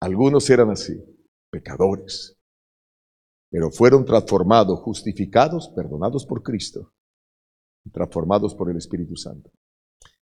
[0.00, 0.94] Algunos eran así,
[1.50, 2.37] pecadores
[3.50, 6.92] pero fueron transformados, justificados, perdonados por Cristo,
[7.92, 9.50] transformados por el Espíritu Santo.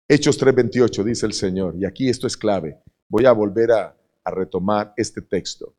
[0.07, 2.81] Hechos 3:28 dice el Señor, y aquí esto es clave.
[3.09, 5.75] Voy a volver a, retomar este texto.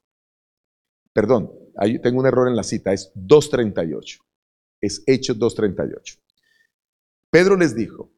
[1.13, 4.21] Perdón, ahí tengo un error en la cita, es 2.38.
[4.81, 6.21] Es Hechos 2.38.
[7.29, 8.13] Pedro les dijo,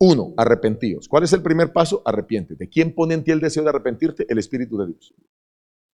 [0.00, 1.08] uno, arrepentíos.
[1.08, 2.00] ¿Cuál es el primer paso?
[2.06, 2.70] Arrepiéntete.
[2.70, 4.24] ¿Quién pone en ti el deseo de arrepentirte?
[4.30, 5.14] El Espíritu de Dios.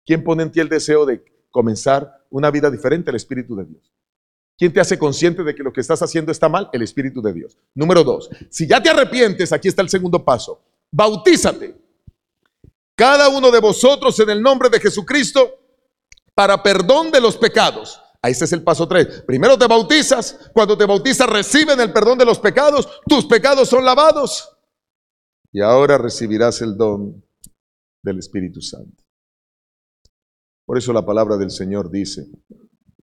[0.06, 1.22] ¿Quién pone en ti el deseo de
[1.56, 3.90] comenzar una vida diferente al Espíritu de Dios.
[4.58, 6.68] ¿Quién te hace consciente de que lo que estás haciendo está mal?
[6.70, 7.56] El Espíritu de Dios.
[7.74, 10.60] Número dos, si ya te arrepientes, aquí está el segundo paso.
[10.92, 11.74] Bautízate.
[12.94, 15.50] Cada uno de vosotros en el nombre de Jesucristo
[16.34, 18.02] para perdón de los pecados.
[18.20, 19.22] Ahí ese es el paso tres.
[19.26, 20.50] Primero te bautizas.
[20.52, 22.86] Cuando te bautizas reciben el perdón de los pecados.
[23.08, 24.46] Tus pecados son lavados.
[25.52, 27.24] Y ahora recibirás el don
[28.02, 29.05] del Espíritu Santo.
[30.66, 32.26] Por eso la palabra del Señor dice,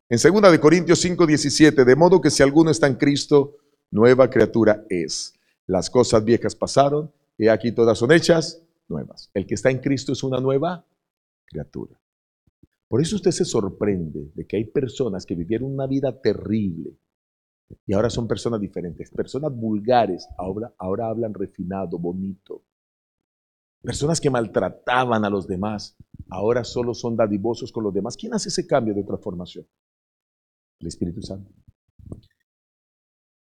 [0.10, 3.56] en 2 de Corintios 5, 17, de modo que si alguno está en Cristo,
[3.90, 5.34] nueva criatura es.
[5.66, 9.32] Las cosas viejas pasaron, y aquí todas son hechas nuevas.
[9.34, 10.86] El que está en Cristo es una nueva
[11.46, 12.00] criatura.
[12.88, 16.96] Por eso usted se sorprende de que hay personas que vivieron una vida terrible
[17.88, 19.10] y ahora son personas diferentes.
[19.10, 22.62] Personas vulgares ahora, ahora hablan refinado, bonito.
[23.84, 25.98] Personas que maltrataban a los demás
[26.30, 28.16] ahora solo son dadivosos con los demás.
[28.16, 29.68] ¿Quién hace ese cambio de transformación?
[30.80, 31.52] El Espíritu Santo.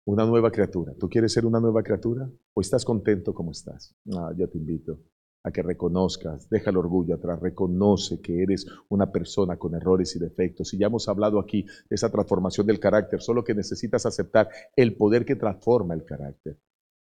[0.05, 0.93] Una nueva criatura.
[1.01, 2.31] ¿Tú quieres ser una nueva criatura?
[2.53, 3.97] ¿O estás contento como estás?
[4.15, 5.01] Ah, ya te invito
[5.45, 10.19] a que reconozcas, deja el orgullo atrás, reconoce que eres una persona con errores y
[10.19, 10.75] defectos.
[10.75, 14.95] Y ya hemos hablado aquí de esa transformación del carácter, solo que necesitas aceptar el
[14.95, 16.59] poder que transforma el carácter.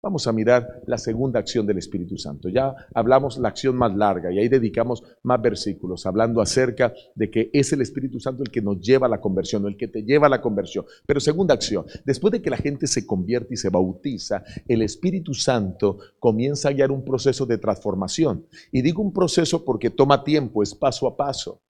[0.06, 2.48] Vamos a mirar la segunda acción del Espíritu Santo.
[2.48, 7.50] Ya hablamos la acción más larga y ahí dedicamos más versículos hablando acerca de que
[7.52, 10.28] es el Espíritu Santo el que nos lleva a la conversión, el que te lleva
[10.28, 10.84] a la conversión.
[11.06, 15.34] Pero segunda acción, después de que la gente se convierte y se bautiza, el Espíritu
[15.34, 18.46] Santo comienza a guiar un proceso de transformación.
[18.70, 21.62] Y digo un proceso porque toma tiempo, es paso a paso.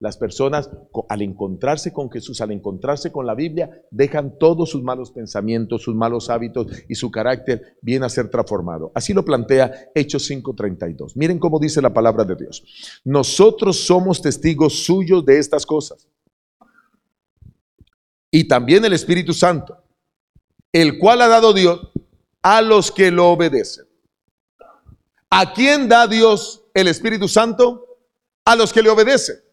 [0.00, 0.68] Las personas
[1.08, 5.94] al encontrarse con Jesús, al encontrarse con la Biblia, dejan todos sus malos pensamientos, sus
[5.94, 8.90] malos hábitos y su carácter viene a ser transformado.
[8.94, 11.16] Así lo plantea Hechos 5:32.
[11.16, 12.64] Miren cómo dice la palabra de Dios.
[13.04, 16.08] Nosotros somos testigos suyos de estas cosas.
[18.30, 19.78] Y también el Espíritu Santo,
[20.72, 21.92] el cual ha dado Dios
[22.42, 23.86] a los que lo obedecen.
[25.30, 27.86] ¿A quién da Dios el Espíritu Santo?
[28.44, 29.43] A los que le obedecen.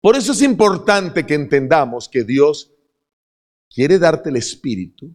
[0.00, 2.72] Por eso es importante que entendamos que Dios
[3.68, 5.14] quiere darte el Espíritu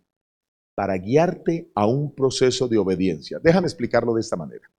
[0.75, 3.39] para guiarte a un proceso de obediencia.
[3.41, 4.69] Déjame explicarlo de esta manera.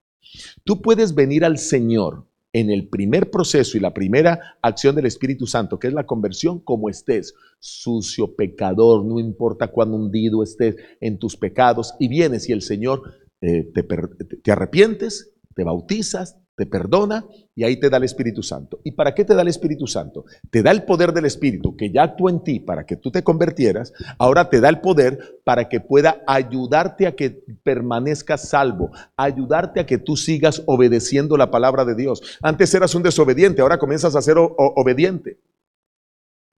[0.65, 5.47] Tú puedes venir al Señor en el primer proceso y la primera acción del Espíritu
[5.47, 11.19] Santo, que es la conversión, como estés, sucio, pecador, no importa cuán hundido estés en
[11.19, 13.03] tus pecados, y vienes y el Señor
[13.43, 18.81] eh, te, te arrepientes, te bautizas, te perdona y ahí te da el Espíritu Santo.
[18.83, 20.25] ¿Y para qué te da el Espíritu Santo?
[20.51, 23.23] Te da el poder del Espíritu que ya actúa en ti para que tú te
[23.23, 23.93] convirtieras.
[24.19, 29.87] Ahora te da el poder para que pueda ayudarte a que permanezcas salvo, ayudarte a
[29.87, 32.39] que tú sigas obedeciendo la palabra de Dios.
[32.41, 35.39] Antes eras un desobediente, ahora comienzas a ser obediente.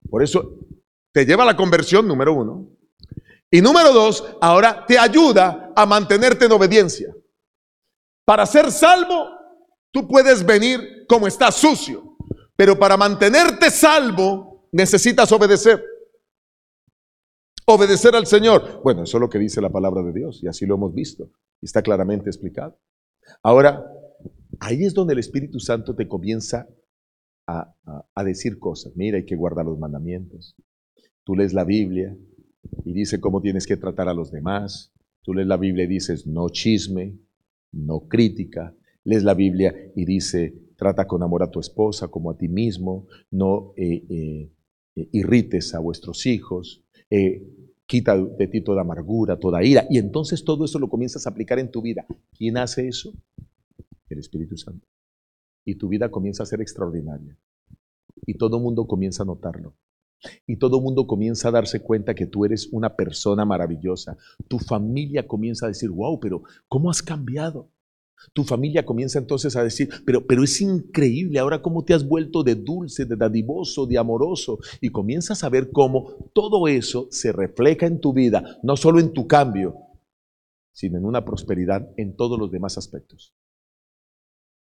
[0.09, 0.55] Por eso
[1.11, 2.69] te lleva a la conversión, número uno.
[3.51, 7.13] Y número dos, ahora te ayuda a mantenerte en obediencia.
[8.23, 9.38] Para ser salvo
[9.91, 12.15] Tú puedes venir como estás sucio,
[12.55, 15.83] pero para mantenerte salvo necesitas obedecer.
[17.65, 18.81] Obedecer al Señor.
[18.83, 21.31] Bueno, eso es lo que dice la palabra de Dios y así lo hemos visto
[21.61, 22.77] está claramente explicado.
[23.43, 23.85] Ahora,
[24.59, 26.67] ahí es donde el Espíritu Santo te comienza
[27.47, 27.73] a,
[28.13, 28.95] a decir cosas.
[28.95, 30.55] Mira, hay que guardar los mandamientos.
[31.23, 32.15] Tú lees la Biblia
[32.85, 34.93] y dice cómo tienes que tratar a los demás.
[35.23, 37.19] Tú lees la Biblia y dices no chisme,
[37.71, 42.37] no crítica, lees la Biblia y dice, trata con amor a tu esposa como a
[42.37, 44.51] ti mismo, no eh, eh,
[44.95, 46.83] eh, irrites a vuestros hijos,
[47.85, 49.85] quita de ti toda amargura, toda ira.
[49.89, 52.05] Y entonces todo eso lo comienzas a aplicar en tu vida.
[52.37, 53.13] ¿Quién hace eso?
[54.09, 54.87] El Espíritu Santo.
[55.65, 57.37] Y tu vida comienza a ser extraordinaria.
[58.25, 59.75] Y todo el mundo comienza a notarlo.
[60.45, 64.17] Y todo el mundo comienza a darse cuenta que tú eres una persona maravillosa.
[64.47, 67.69] Tu familia comienza a decir, wow, pero ¿cómo has cambiado?
[68.33, 72.43] Tu familia comienza entonces a decir, pero, pero es increíble ahora cómo te has vuelto
[72.43, 74.59] de dulce, de dadivoso, de amoroso.
[74.81, 79.13] Y comienzas a ver cómo todo eso se refleja en tu vida, no solo en
[79.13, 79.75] tu cambio,
[80.71, 83.33] sino en una prosperidad en todos los demás aspectos.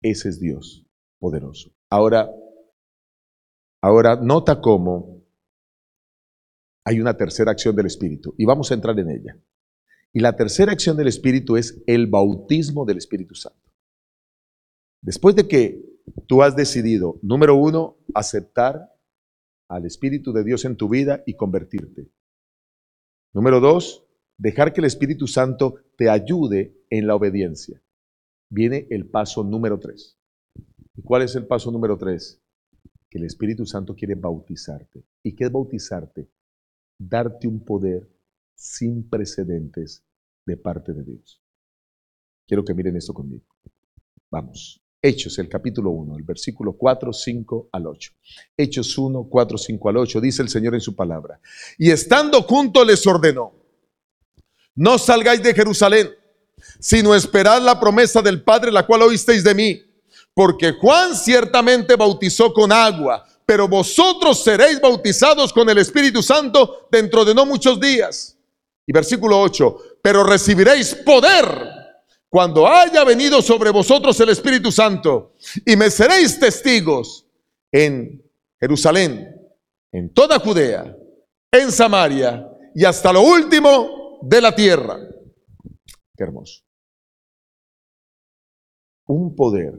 [0.02, 0.86] Ese es Dios
[1.20, 1.72] poderoso.
[1.90, 2.30] Ahora,
[3.82, 5.24] ahora nota cómo
[6.86, 9.40] hay una tercera acción del Espíritu y vamos a entrar en ella.
[10.16, 13.70] Y la tercera acción del Espíritu es el bautismo del Espíritu Santo.
[15.02, 15.84] Después de que
[16.26, 18.96] tú has decidido, número uno, aceptar
[19.68, 22.10] al Espíritu de Dios en tu vida y convertirte.
[23.34, 24.08] Número dos,
[24.38, 27.84] dejar que el Espíritu Santo te ayude en la obediencia.
[28.50, 30.18] Viene el paso número tres.
[30.96, 32.42] ¿Y cuál es el paso número tres?
[33.10, 35.04] Que el Espíritu Santo quiere bautizarte.
[35.24, 36.30] ¿Y qué es bautizarte?
[36.98, 38.15] Darte un poder
[38.56, 40.04] sin precedentes
[40.46, 41.42] de parte de Dios.
[42.48, 43.46] Quiero que miren esto conmigo.
[44.32, 44.82] Vamos.
[45.02, 48.12] Hechos, el capítulo 1, el versículo 4, 5 al 8.
[48.58, 51.40] Hechos 1, 4, 5 al 8, dice el Señor en su palabra.
[51.78, 53.54] Y estando juntos les ordenó,
[54.74, 56.10] no salgáis de Jerusalén,
[56.80, 59.82] sino esperad la promesa del Padre, la cual oísteis de mí.
[60.34, 67.24] Porque Juan ciertamente bautizó con agua, pero vosotros seréis bautizados con el Espíritu Santo dentro
[67.24, 68.35] de no muchos días.
[68.88, 71.46] Y versículo 8, pero recibiréis poder
[72.30, 75.34] cuando haya venido sobre vosotros el Espíritu Santo,
[75.66, 77.26] y me seréis testigos
[77.72, 78.22] en
[78.60, 79.42] Jerusalén,
[79.92, 80.96] en toda Judea,
[81.52, 84.98] en Samaria y hasta lo último de la tierra.
[86.16, 86.64] Qué hermoso.
[89.08, 89.74] Un poder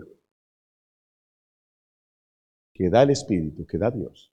[2.72, 4.32] que da el Espíritu, que da Dios,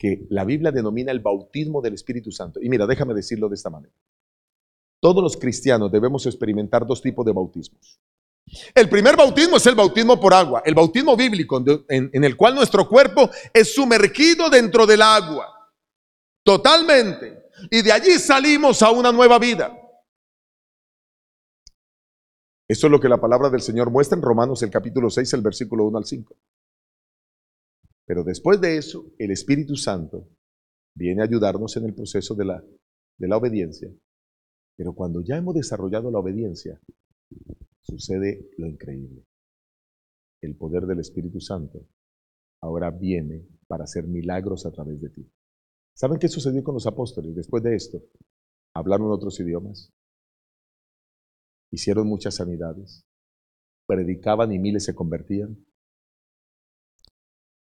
[0.00, 2.58] que la Biblia denomina el bautismo del Espíritu Santo.
[2.62, 3.92] Y mira, déjame decirlo de esta manera.
[4.98, 8.00] Todos los cristianos debemos experimentar dos tipos de bautismos.
[8.74, 12.88] El primer bautismo es el bautismo por agua, el bautismo bíblico, en, el cual nuestro
[12.88, 15.70] cuerpo es sumergido dentro del agua,
[16.42, 17.50] totalmente.
[17.70, 19.76] Y de allí salimos a una nueva vida.
[22.66, 25.42] Eso es lo que la palabra del Señor muestra en Romanos el capítulo 6, el
[25.42, 26.34] versículo 1 al 5.
[28.10, 30.28] Pero después de eso, el Espíritu Santo
[30.96, 32.60] viene a ayudarnos en el proceso de la,
[33.16, 33.88] de la obediencia.
[34.76, 36.80] Pero cuando ya hemos desarrollado la obediencia,
[37.80, 39.24] sucede lo increíble.
[40.42, 41.86] El poder del Espíritu Santo
[42.60, 45.32] ahora viene para hacer milagros a través de ti.
[45.94, 48.02] ¿Saben qué sucedió con los apóstoles después de esto?
[48.74, 49.92] Hablaron otros idiomas,
[51.70, 53.04] hicieron muchas sanidades,
[53.86, 55.64] predicaban y miles se convertían.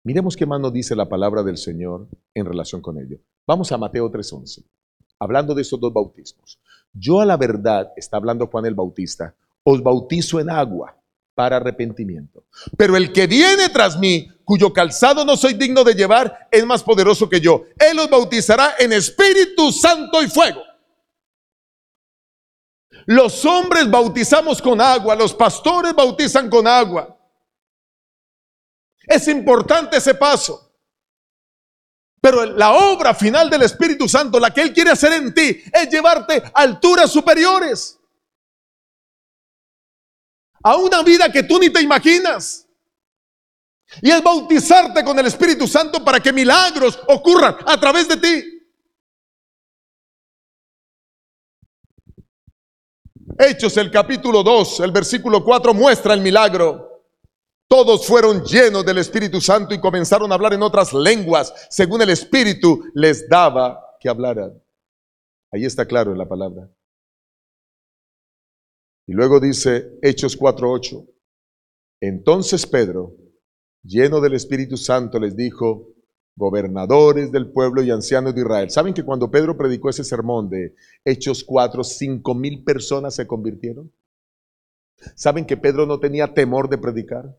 [0.08, 3.18] Miremos qué más nos dice la palabra del Señor en relación con ello.
[3.46, 4.64] Vamos a Mateo 3:11,
[5.18, 6.58] hablando de estos dos bautismos.
[6.94, 10.96] Yo a la verdad, está hablando Juan el Bautista, os bautizo en agua
[11.34, 12.46] para arrepentimiento.
[12.78, 16.82] Pero el que viene tras mí, cuyo calzado no soy digno de llevar, es más
[16.82, 17.64] poderoso que yo.
[17.78, 20.62] Él os bautizará en Espíritu Santo y fuego.
[23.04, 27.17] Los hombres bautizamos con agua, los pastores bautizan con agua.
[29.08, 30.70] Es importante ese paso.
[32.20, 35.88] Pero la obra final del Espíritu Santo, la que Él quiere hacer en ti, es
[35.90, 37.98] llevarte a alturas superiores
[40.62, 42.66] a una vida que tú ni te imaginas.
[44.02, 48.58] Y es bautizarte con el Espíritu Santo para que milagros ocurran a través de ti.
[53.38, 56.87] Hechos el capítulo 2, el versículo 4 muestra el milagro.
[57.68, 62.08] Todos fueron llenos del Espíritu Santo y comenzaron a hablar en otras lenguas, según el
[62.08, 64.58] Espíritu les daba que hablaran.
[65.52, 66.70] Ahí está claro en la palabra.
[69.06, 71.06] Y luego dice Hechos 4:8.
[72.00, 73.14] Entonces Pedro,
[73.82, 75.94] lleno del Espíritu Santo, les dijo,
[76.36, 78.70] gobernadores del pueblo y ancianos de Israel.
[78.70, 83.92] ¿Saben que cuando Pedro predicó ese sermón de Hechos 4, cinco mil personas se convirtieron?
[85.16, 87.36] ¿Saben que Pedro no tenía temor de predicar?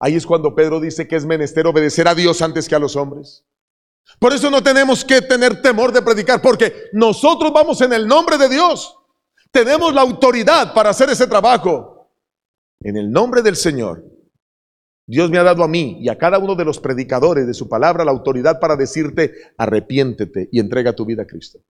[0.00, 2.96] Ahí es cuando Pedro dice que es menester obedecer a Dios antes que a los
[2.96, 3.44] hombres.
[4.18, 8.38] Por eso no tenemos que tener temor de predicar, porque nosotros vamos en el nombre
[8.38, 8.96] de Dios.
[9.52, 12.10] Tenemos la autoridad para hacer ese trabajo.
[12.80, 14.02] En el nombre del Señor,
[15.06, 17.68] Dios me ha dado a mí y a cada uno de los predicadores de su
[17.68, 21.60] palabra la autoridad para decirte, arrepiéntete y entrega tu vida a Cristo.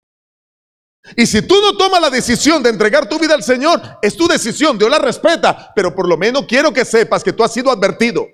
[1.17, 4.29] Y si tú no tomas la decisión de entregar tu vida al Señor, es tu
[4.29, 7.71] decisión, Dios la respeta, pero por lo menos quiero que sepas que tú has sido
[7.71, 8.27] advertido.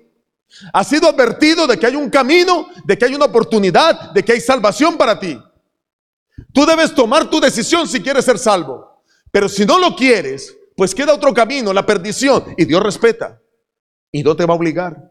[0.72, 4.32] Has sido advertido de que hay un camino, de que hay una oportunidad, de que
[4.32, 5.38] hay salvación para ti.
[6.52, 9.02] Tú debes tomar tu decisión si quieres ser salvo.
[9.30, 12.54] Pero si no lo quieres, pues queda otro camino, la perdición.
[12.56, 13.40] Y Dios respeta.
[14.12, 15.10] Y no te va a obligar.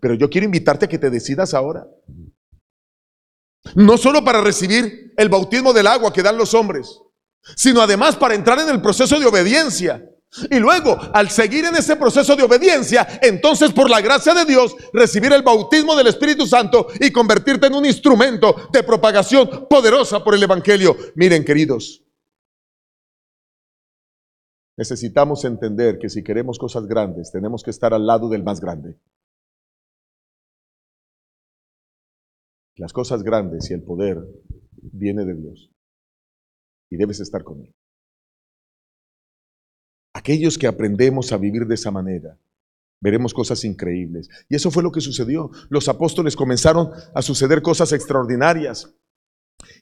[0.00, 1.86] Pero yo quiero invitarte a que te decidas ahora.
[3.74, 6.98] No solo para recibir el bautismo del agua que dan los hombres,
[7.56, 10.08] sino además para entrar en el proceso de obediencia.
[10.50, 14.74] Y luego, al seguir en ese proceso de obediencia, entonces por la gracia de Dios,
[14.92, 20.34] recibir el bautismo del Espíritu Santo y convertirte en un instrumento de propagación poderosa por
[20.34, 20.96] el Evangelio.
[21.16, 22.02] Miren, queridos,
[24.76, 28.96] Necesitamos entender que si queremos cosas grandes, tenemos que estar al lado del más grande.
[32.76, 34.18] Las cosas grandes y el poder
[34.72, 35.70] viene de Dios.
[36.90, 37.74] Y debes estar con Él.
[40.14, 42.38] Aquellos que aprendemos a vivir de esa manera,
[43.00, 44.28] veremos cosas increíbles.
[44.48, 45.50] Y eso fue lo que sucedió.
[45.68, 48.94] Los apóstoles comenzaron a suceder cosas extraordinarias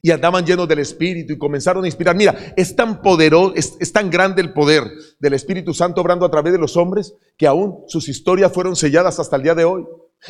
[0.03, 2.17] y andaban llenos del Espíritu y comenzaron a inspirar.
[2.17, 4.85] Mira, es tan poderoso, es, tan grande el poder
[5.19, 9.19] del Espíritu Santo obrando a través de los hombres que aún sus historias fueron selladas
[9.21, 9.85] hasta el día de hoy.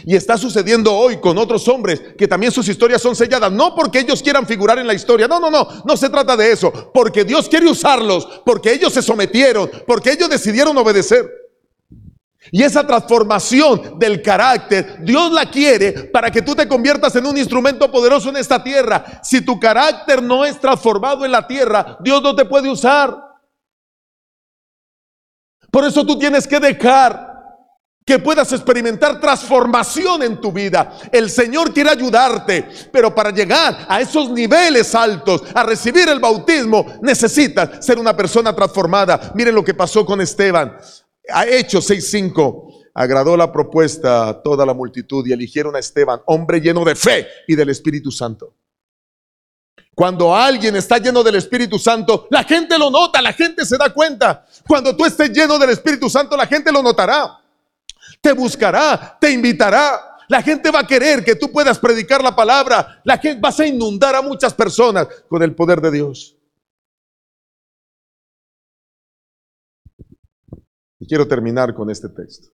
[0.05, 4.01] Y está sucediendo hoy con otros hombres que también sus historias son selladas, no porque
[4.01, 7.25] ellos quieran figurar en la historia, no, no, no, no se trata de eso, porque
[7.25, 11.29] Dios quiere usarlos, porque ellos se sometieron, porque ellos decidieron obedecer.
[12.53, 17.37] Y esa transformación del carácter, Dios la quiere para que tú te conviertas en un
[17.37, 19.21] instrumento poderoso en esta tierra.
[19.23, 23.17] Si tu carácter no es transformado en la tierra, Dios no te puede usar.
[25.71, 27.30] Por eso tú tienes que dejar
[28.11, 30.99] que puedas experimentar transformación en tu vida.
[31.13, 36.99] El Señor quiere ayudarte, pero para llegar a esos niveles altos, a recibir el bautismo,
[37.03, 39.31] necesitas ser una persona transformada.
[39.37, 40.77] Miren lo que pasó con Esteban.
[41.33, 46.61] A Hechos 6:5 agradó la propuesta a toda la multitud y eligieron a Esteban, hombre
[46.61, 48.57] lleno de fe y del Espíritu Santo.
[49.95, 53.93] Cuando alguien está lleno del Espíritu Santo, la gente lo nota, la gente se da
[53.95, 54.45] cuenta.
[54.67, 57.40] Cuando tú estés lleno del Espíritu Santo, la gente lo notará.
[58.21, 60.17] Te buscará, te invitará.
[60.29, 63.01] La gente va a querer que tú puedas predicar la palabra.
[63.05, 66.37] La gente vas a inundar a muchas personas con el poder de Dios.
[71.01, 72.51] Y quiero terminar con este texto.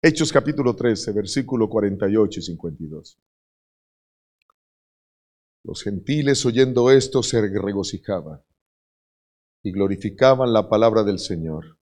[0.00, 3.18] Hechos capítulo 13, versículo 48 y 52.
[5.64, 8.42] Los gentiles oyendo esto se regocijaban
[9.62, 11.77] y glorificaban la palabra del Señor.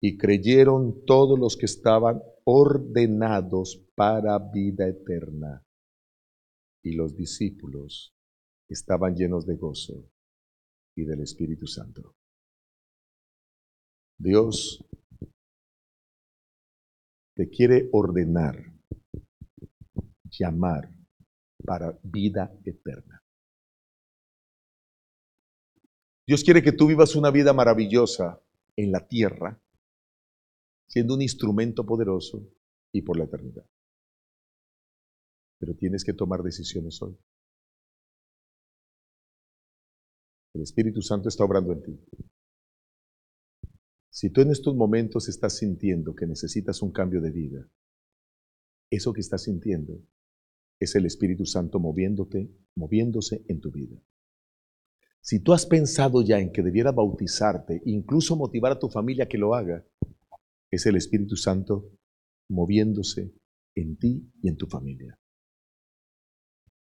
[0.00, 5.64] Y creyeron todos los que estaban ordenados para vida eterna.
[6.84, 8.14] Y los discípulos
[8.68, 10.10] estaban llenos de gozo
[10.96, 12.14] y del Espíritu Santo.
[14.18, 14.84] Dios
[17.34, 18.56] te quiere ordenar,
[20.28, 20.92] llamar
[21.64, 23.22] para vida eterna.
[26.26, 28.42] Dios quiere que tú vivas una vida maravillosa
[28.76, 29.58] en la tierra,
[30.88, 32.50] siendo un instrumento poderoso
[32.92, 33.66] y por la eternidad.
[35.58, 37.16] Pero tienes que tomar decisiones hoy.
[40.54, 42.00] El Espíritu Santo está obrando en ti.
[44.10, 47.70] Si tú en estos momentos estás sintiendo que necesitas un cambio de vida,
[48.90, 50.02] eso que estás sintiendo
[50.80, 54.00] es el Espíritu Santo moviéndote, moviéndose en tu vida.
[55.20, 59.28] Si tú has pensado ya en que debiera bautizarte, incluso motivar a tu familia a
[59.28, 59.84] que lo haga,
[60.70, 61.90] es el Espíritu Santo
[62.50, 63.34] moviéndose
[63.74, 65.18] en ti y en tu familia.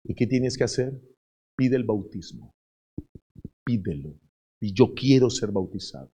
[0.05, 1.01] ¿Y qué tienes que hacer?
[1.57, 2.51] Pide el bautismo.
[3.65, 4.19] Pídelo.
[4.61, 6.11] Y yo quiero ser bautizado.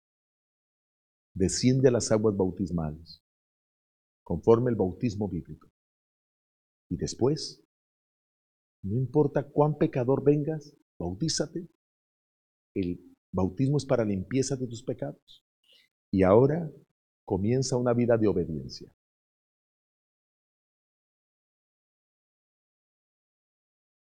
[1.35, 3.23] Desciende a las aguas bautismales,
[4.25, 5.69] conforme el bautismo bíblico.
[6.91, 7.63] Y después
[8.83, 11.69] no importa cuán pecador vengas, bautízate.
[12.75, 15.45] El bautismo es para limpieza de tus pecados.
[16.11, 16.71] Y ahora
[17.29, 18.91] comienza una vida de obediencia.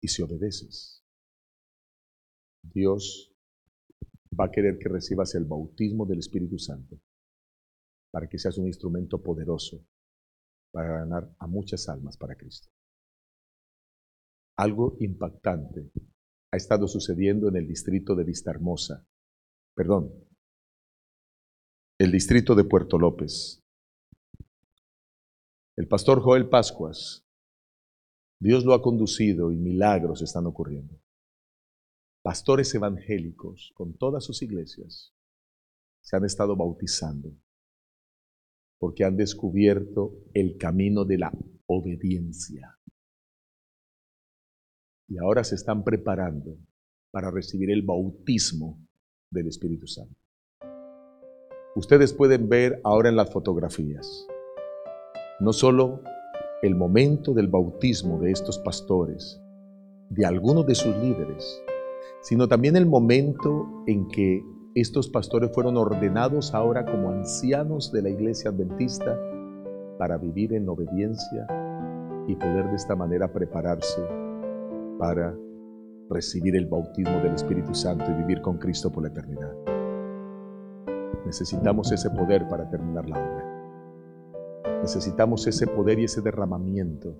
[0.00, 1.04] Y si obedeces,
[2.62, 3.32] Dios
[4.38, 6.98] va a querer que recibas el bautismo del Espíritu Santo
[8.10, 9.86] para que seas un instrumento poderoso
[10.72, 12.68] para ganar a muchas almas para Cristo
[14.56, 15.90] algo impactante
[16.52, 19.06] ha estado sucediendo en el distrito de Vista Hermosa,
[19.74, 20.12] perdón,
[22.02, 23.62] el distrito de Puerto López.
[25.76, 27.24] El pastor Joel Pascuas,
[28.40, 31.00] Dios lo ha conducido y milagros están ocurriendo.
[32.24, 35.14] Pastores evangélicos con todas sus iglesias
[36.02, 37.36] se han estado bautizando
[38.80, 41.32] porque han descubierto el camino de la
[41.66, 42.80] obediencia
[45.06, 46.58] y ahora se están preparando
[47.12, 48.84] para recibir el bautismo
[49.30, 50.21] del Espíritu Santo.
[51.74, 54.26] Ustedes pueden ver ahora en las fotografías
[55.42, 56.00] no solo
[56.62, 59.42] el momento del bautismo de estos pastores,
[60.08, 61.60] de algunos de sus líderes,
[62.20, 64.40] sino también el momento en que
[64.76, 69.18] estos pastores fueron ordenados ahora como ancianos de la iglesia adventista
[69.98, 71.46] para vivir en obediencia
[72.28, 74.00] y poder de esta manera prepararse
[74.98, 75.34] para
[76.08, 79.81] recibir el bautismo del Espíritu Santo y vivir con Cristo por la eternidad.
[81.24, 84.80] Necesitamos ese poder para terminar la obra.
[84.80, 87.14] Necesitamos ese poder y ese derramamiento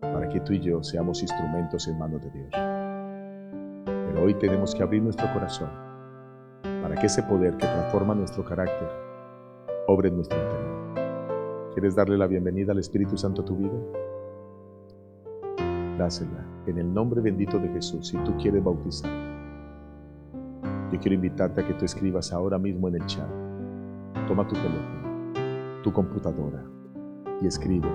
[0.00, 2.50] para que tú y yo seamos instrumentos en manos de Dios.
[3.84, 5.70] Pero hoy tenemos que abrir nuestro corazón
[6.62, 8.88] para que ese poder que transforma nuestro carácter
[9.86, 11.72] obre en nuestro interior.
[11.72, 14.04] ¿Quieres darle la bienvenida al Espíritu Santo a tu vida?
[15.98, 19.33] dásela en el nombre bendito de Jesús si tú quieres bautizar.
[20.94, 23.28] Yo quiero invitarte a que tú escribas ahora mismo en el chat.
[24.28, 26.64] Toma tu teléfono, tu computadora
[27.42, 27.88] y escribe,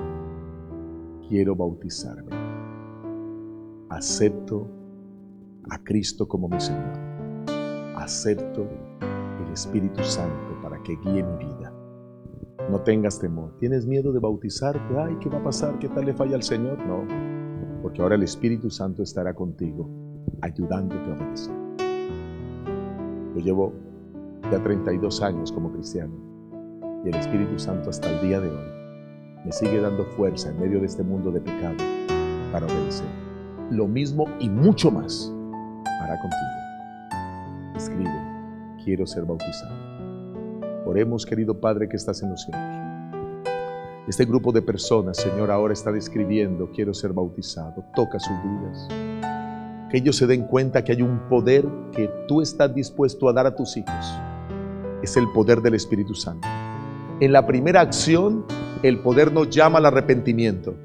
[1.29, 2.29] quiero bautizarme.
[3.87, 4.67] Acepto
[5.69, 6.91] a Cristo como mi Señor.
[7.95, 8.67] Acepto
[9.45, 11.73] el Espíritu Santo para que guíe mi vida.
[12.69, 13.55] No tengas temor.
[13.59, 14.99] ¿Tienes miedo de bautizarte?
[14.99, 15.79] Ay, ¿qué va a pasar?
[15.79, 16.77] ¿Qué tal le falla al Señor?
[16.85, 17.29] No
[17.81, 19.89] porque ahora el Espíritu Santo estará contigo,
[20.41, 21.68] ayudándote a obedecer.
[23.39, 23.73] Yo llevo
[24.51, 26.13] ya 32 años como cristiano
[27.05, 28.67] y el Espíritu Santo hasta el día de hoy
[29.45, 31.77] me sigue dando fuerza en medio de este mundo de pecado
[32.51, 33.07] para obedecer.
[33.71, 35.33] Lo mismo y mucho más
[36.01, 37.77] hará contigo.
[37.77, 39.73] Escribe, quiero ser bautizado.
[40.85, 42.61] Oremos, querido Padre que estás en los cielos.
[44.09, 47.85] Este grupo de personas, Señor, ahora está describiendo, quiero ser bautizado.
[47.95, 49.38] Toca sus vidas.
[49.89, 53.47] Que ellos se den cuenta que hay un poder que tú estás dispuesto a dar
[53.47, 54.05] a tus hijos.
[55.01, 56.47] Es el poder del Espíritu Santo.
[57.19, 58.45] En la primera acción,
[58.83, 60.75] el poder nos llama al arrepentimiento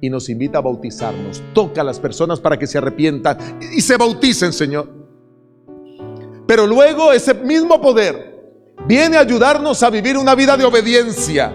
[0.00, 1.42] y nos invita a bautizarnos.
[1.54, 3.38] Toca a las personas para que se arrepientan
[3.74, 4.88] y se bauticen, Señor.
[6.46, 8.32] Pero luego ese mismo poder
[8.86, 11.52] viene a ayudarnos a vivir una vida de obediencia,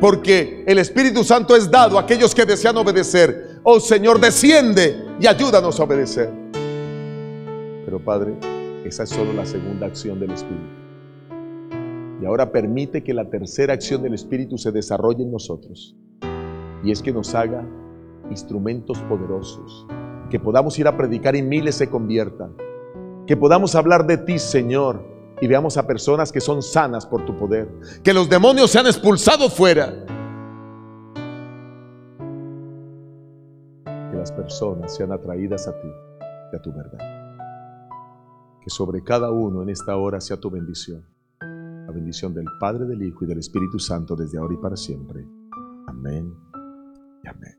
[0.00, 3.53] porque el Espíritu Santo es dado a aquellos que desean obedecer.
[3.66, 6.30] Oh Señor, desciende y ayúdanos a obedecer.
[6.52, 8.34] Pero Padre,
[8.84, 10.68] esa es solo la segunda acción del Espíritu.
[12.20, 15.96] Y ahora permite que la tercera acción del Espíritu se desarrolle en nosotros.
[16.84, 17.66] Y es que nos haga
[18.30, 19.86] instrumentos poderosos.
[20.28, 22.54] Que podamos ir a predicar y miles se conviertan.
[23.26, 25.02] Que podamos hablar de ti, Señor,
[25.40, 27.66] y veamos a personas que son sanas por tu poder.
[28.02, 30.04] Que los demonios sean expulsados fuera.
[34.24, 35.88] Las personas sean atraídas a ti
[36.50, 36.98] y a tu verdad.
[38.62, 41.04] Que sobre cada uno en esta hora sea tu bendición
[41.40, 45.28] la bendición del Padre, del Hijo y del Espíritu Santo desde ahora y para siempre.
[45.86, 46.34] Amén
[47.22, 47.58] y amén.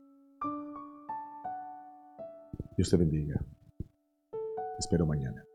[2.76, 3.40] Dios te bendiga.
[4.76, 5.45] espero mañana.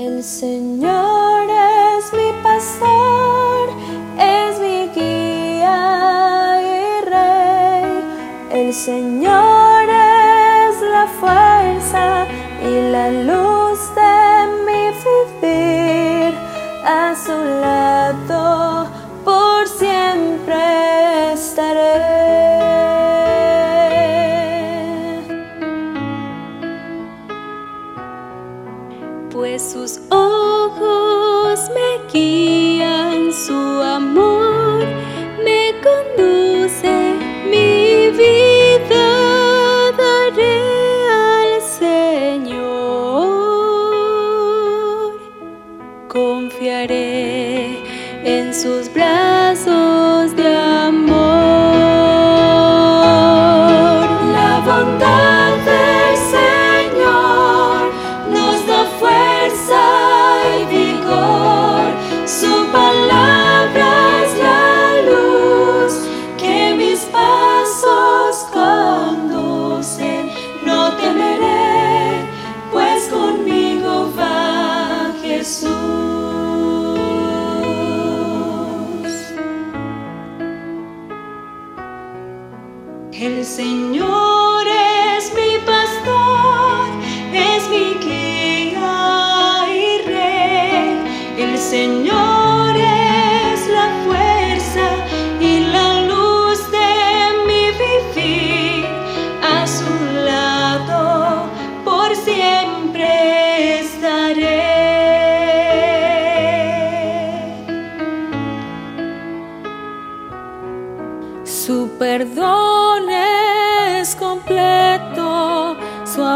[0.00, 3.68] El Señor es mi pastor,
[4.16, 8.04] es mi guía y rey.
[8.52, 12.27] El Señor es la fuerza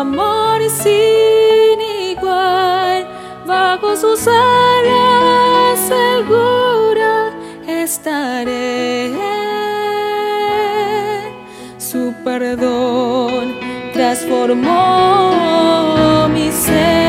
[0.02, 1.80] amor sin
[2.10, 3.06] igual.
[3.46, 7.30] Bajo sus alas segura
[7.66, 9.12] estaré.
[11.78, 13.54] Su perdón
[13.92, 15.30] transformó
[16.34, 17.01] mi ser.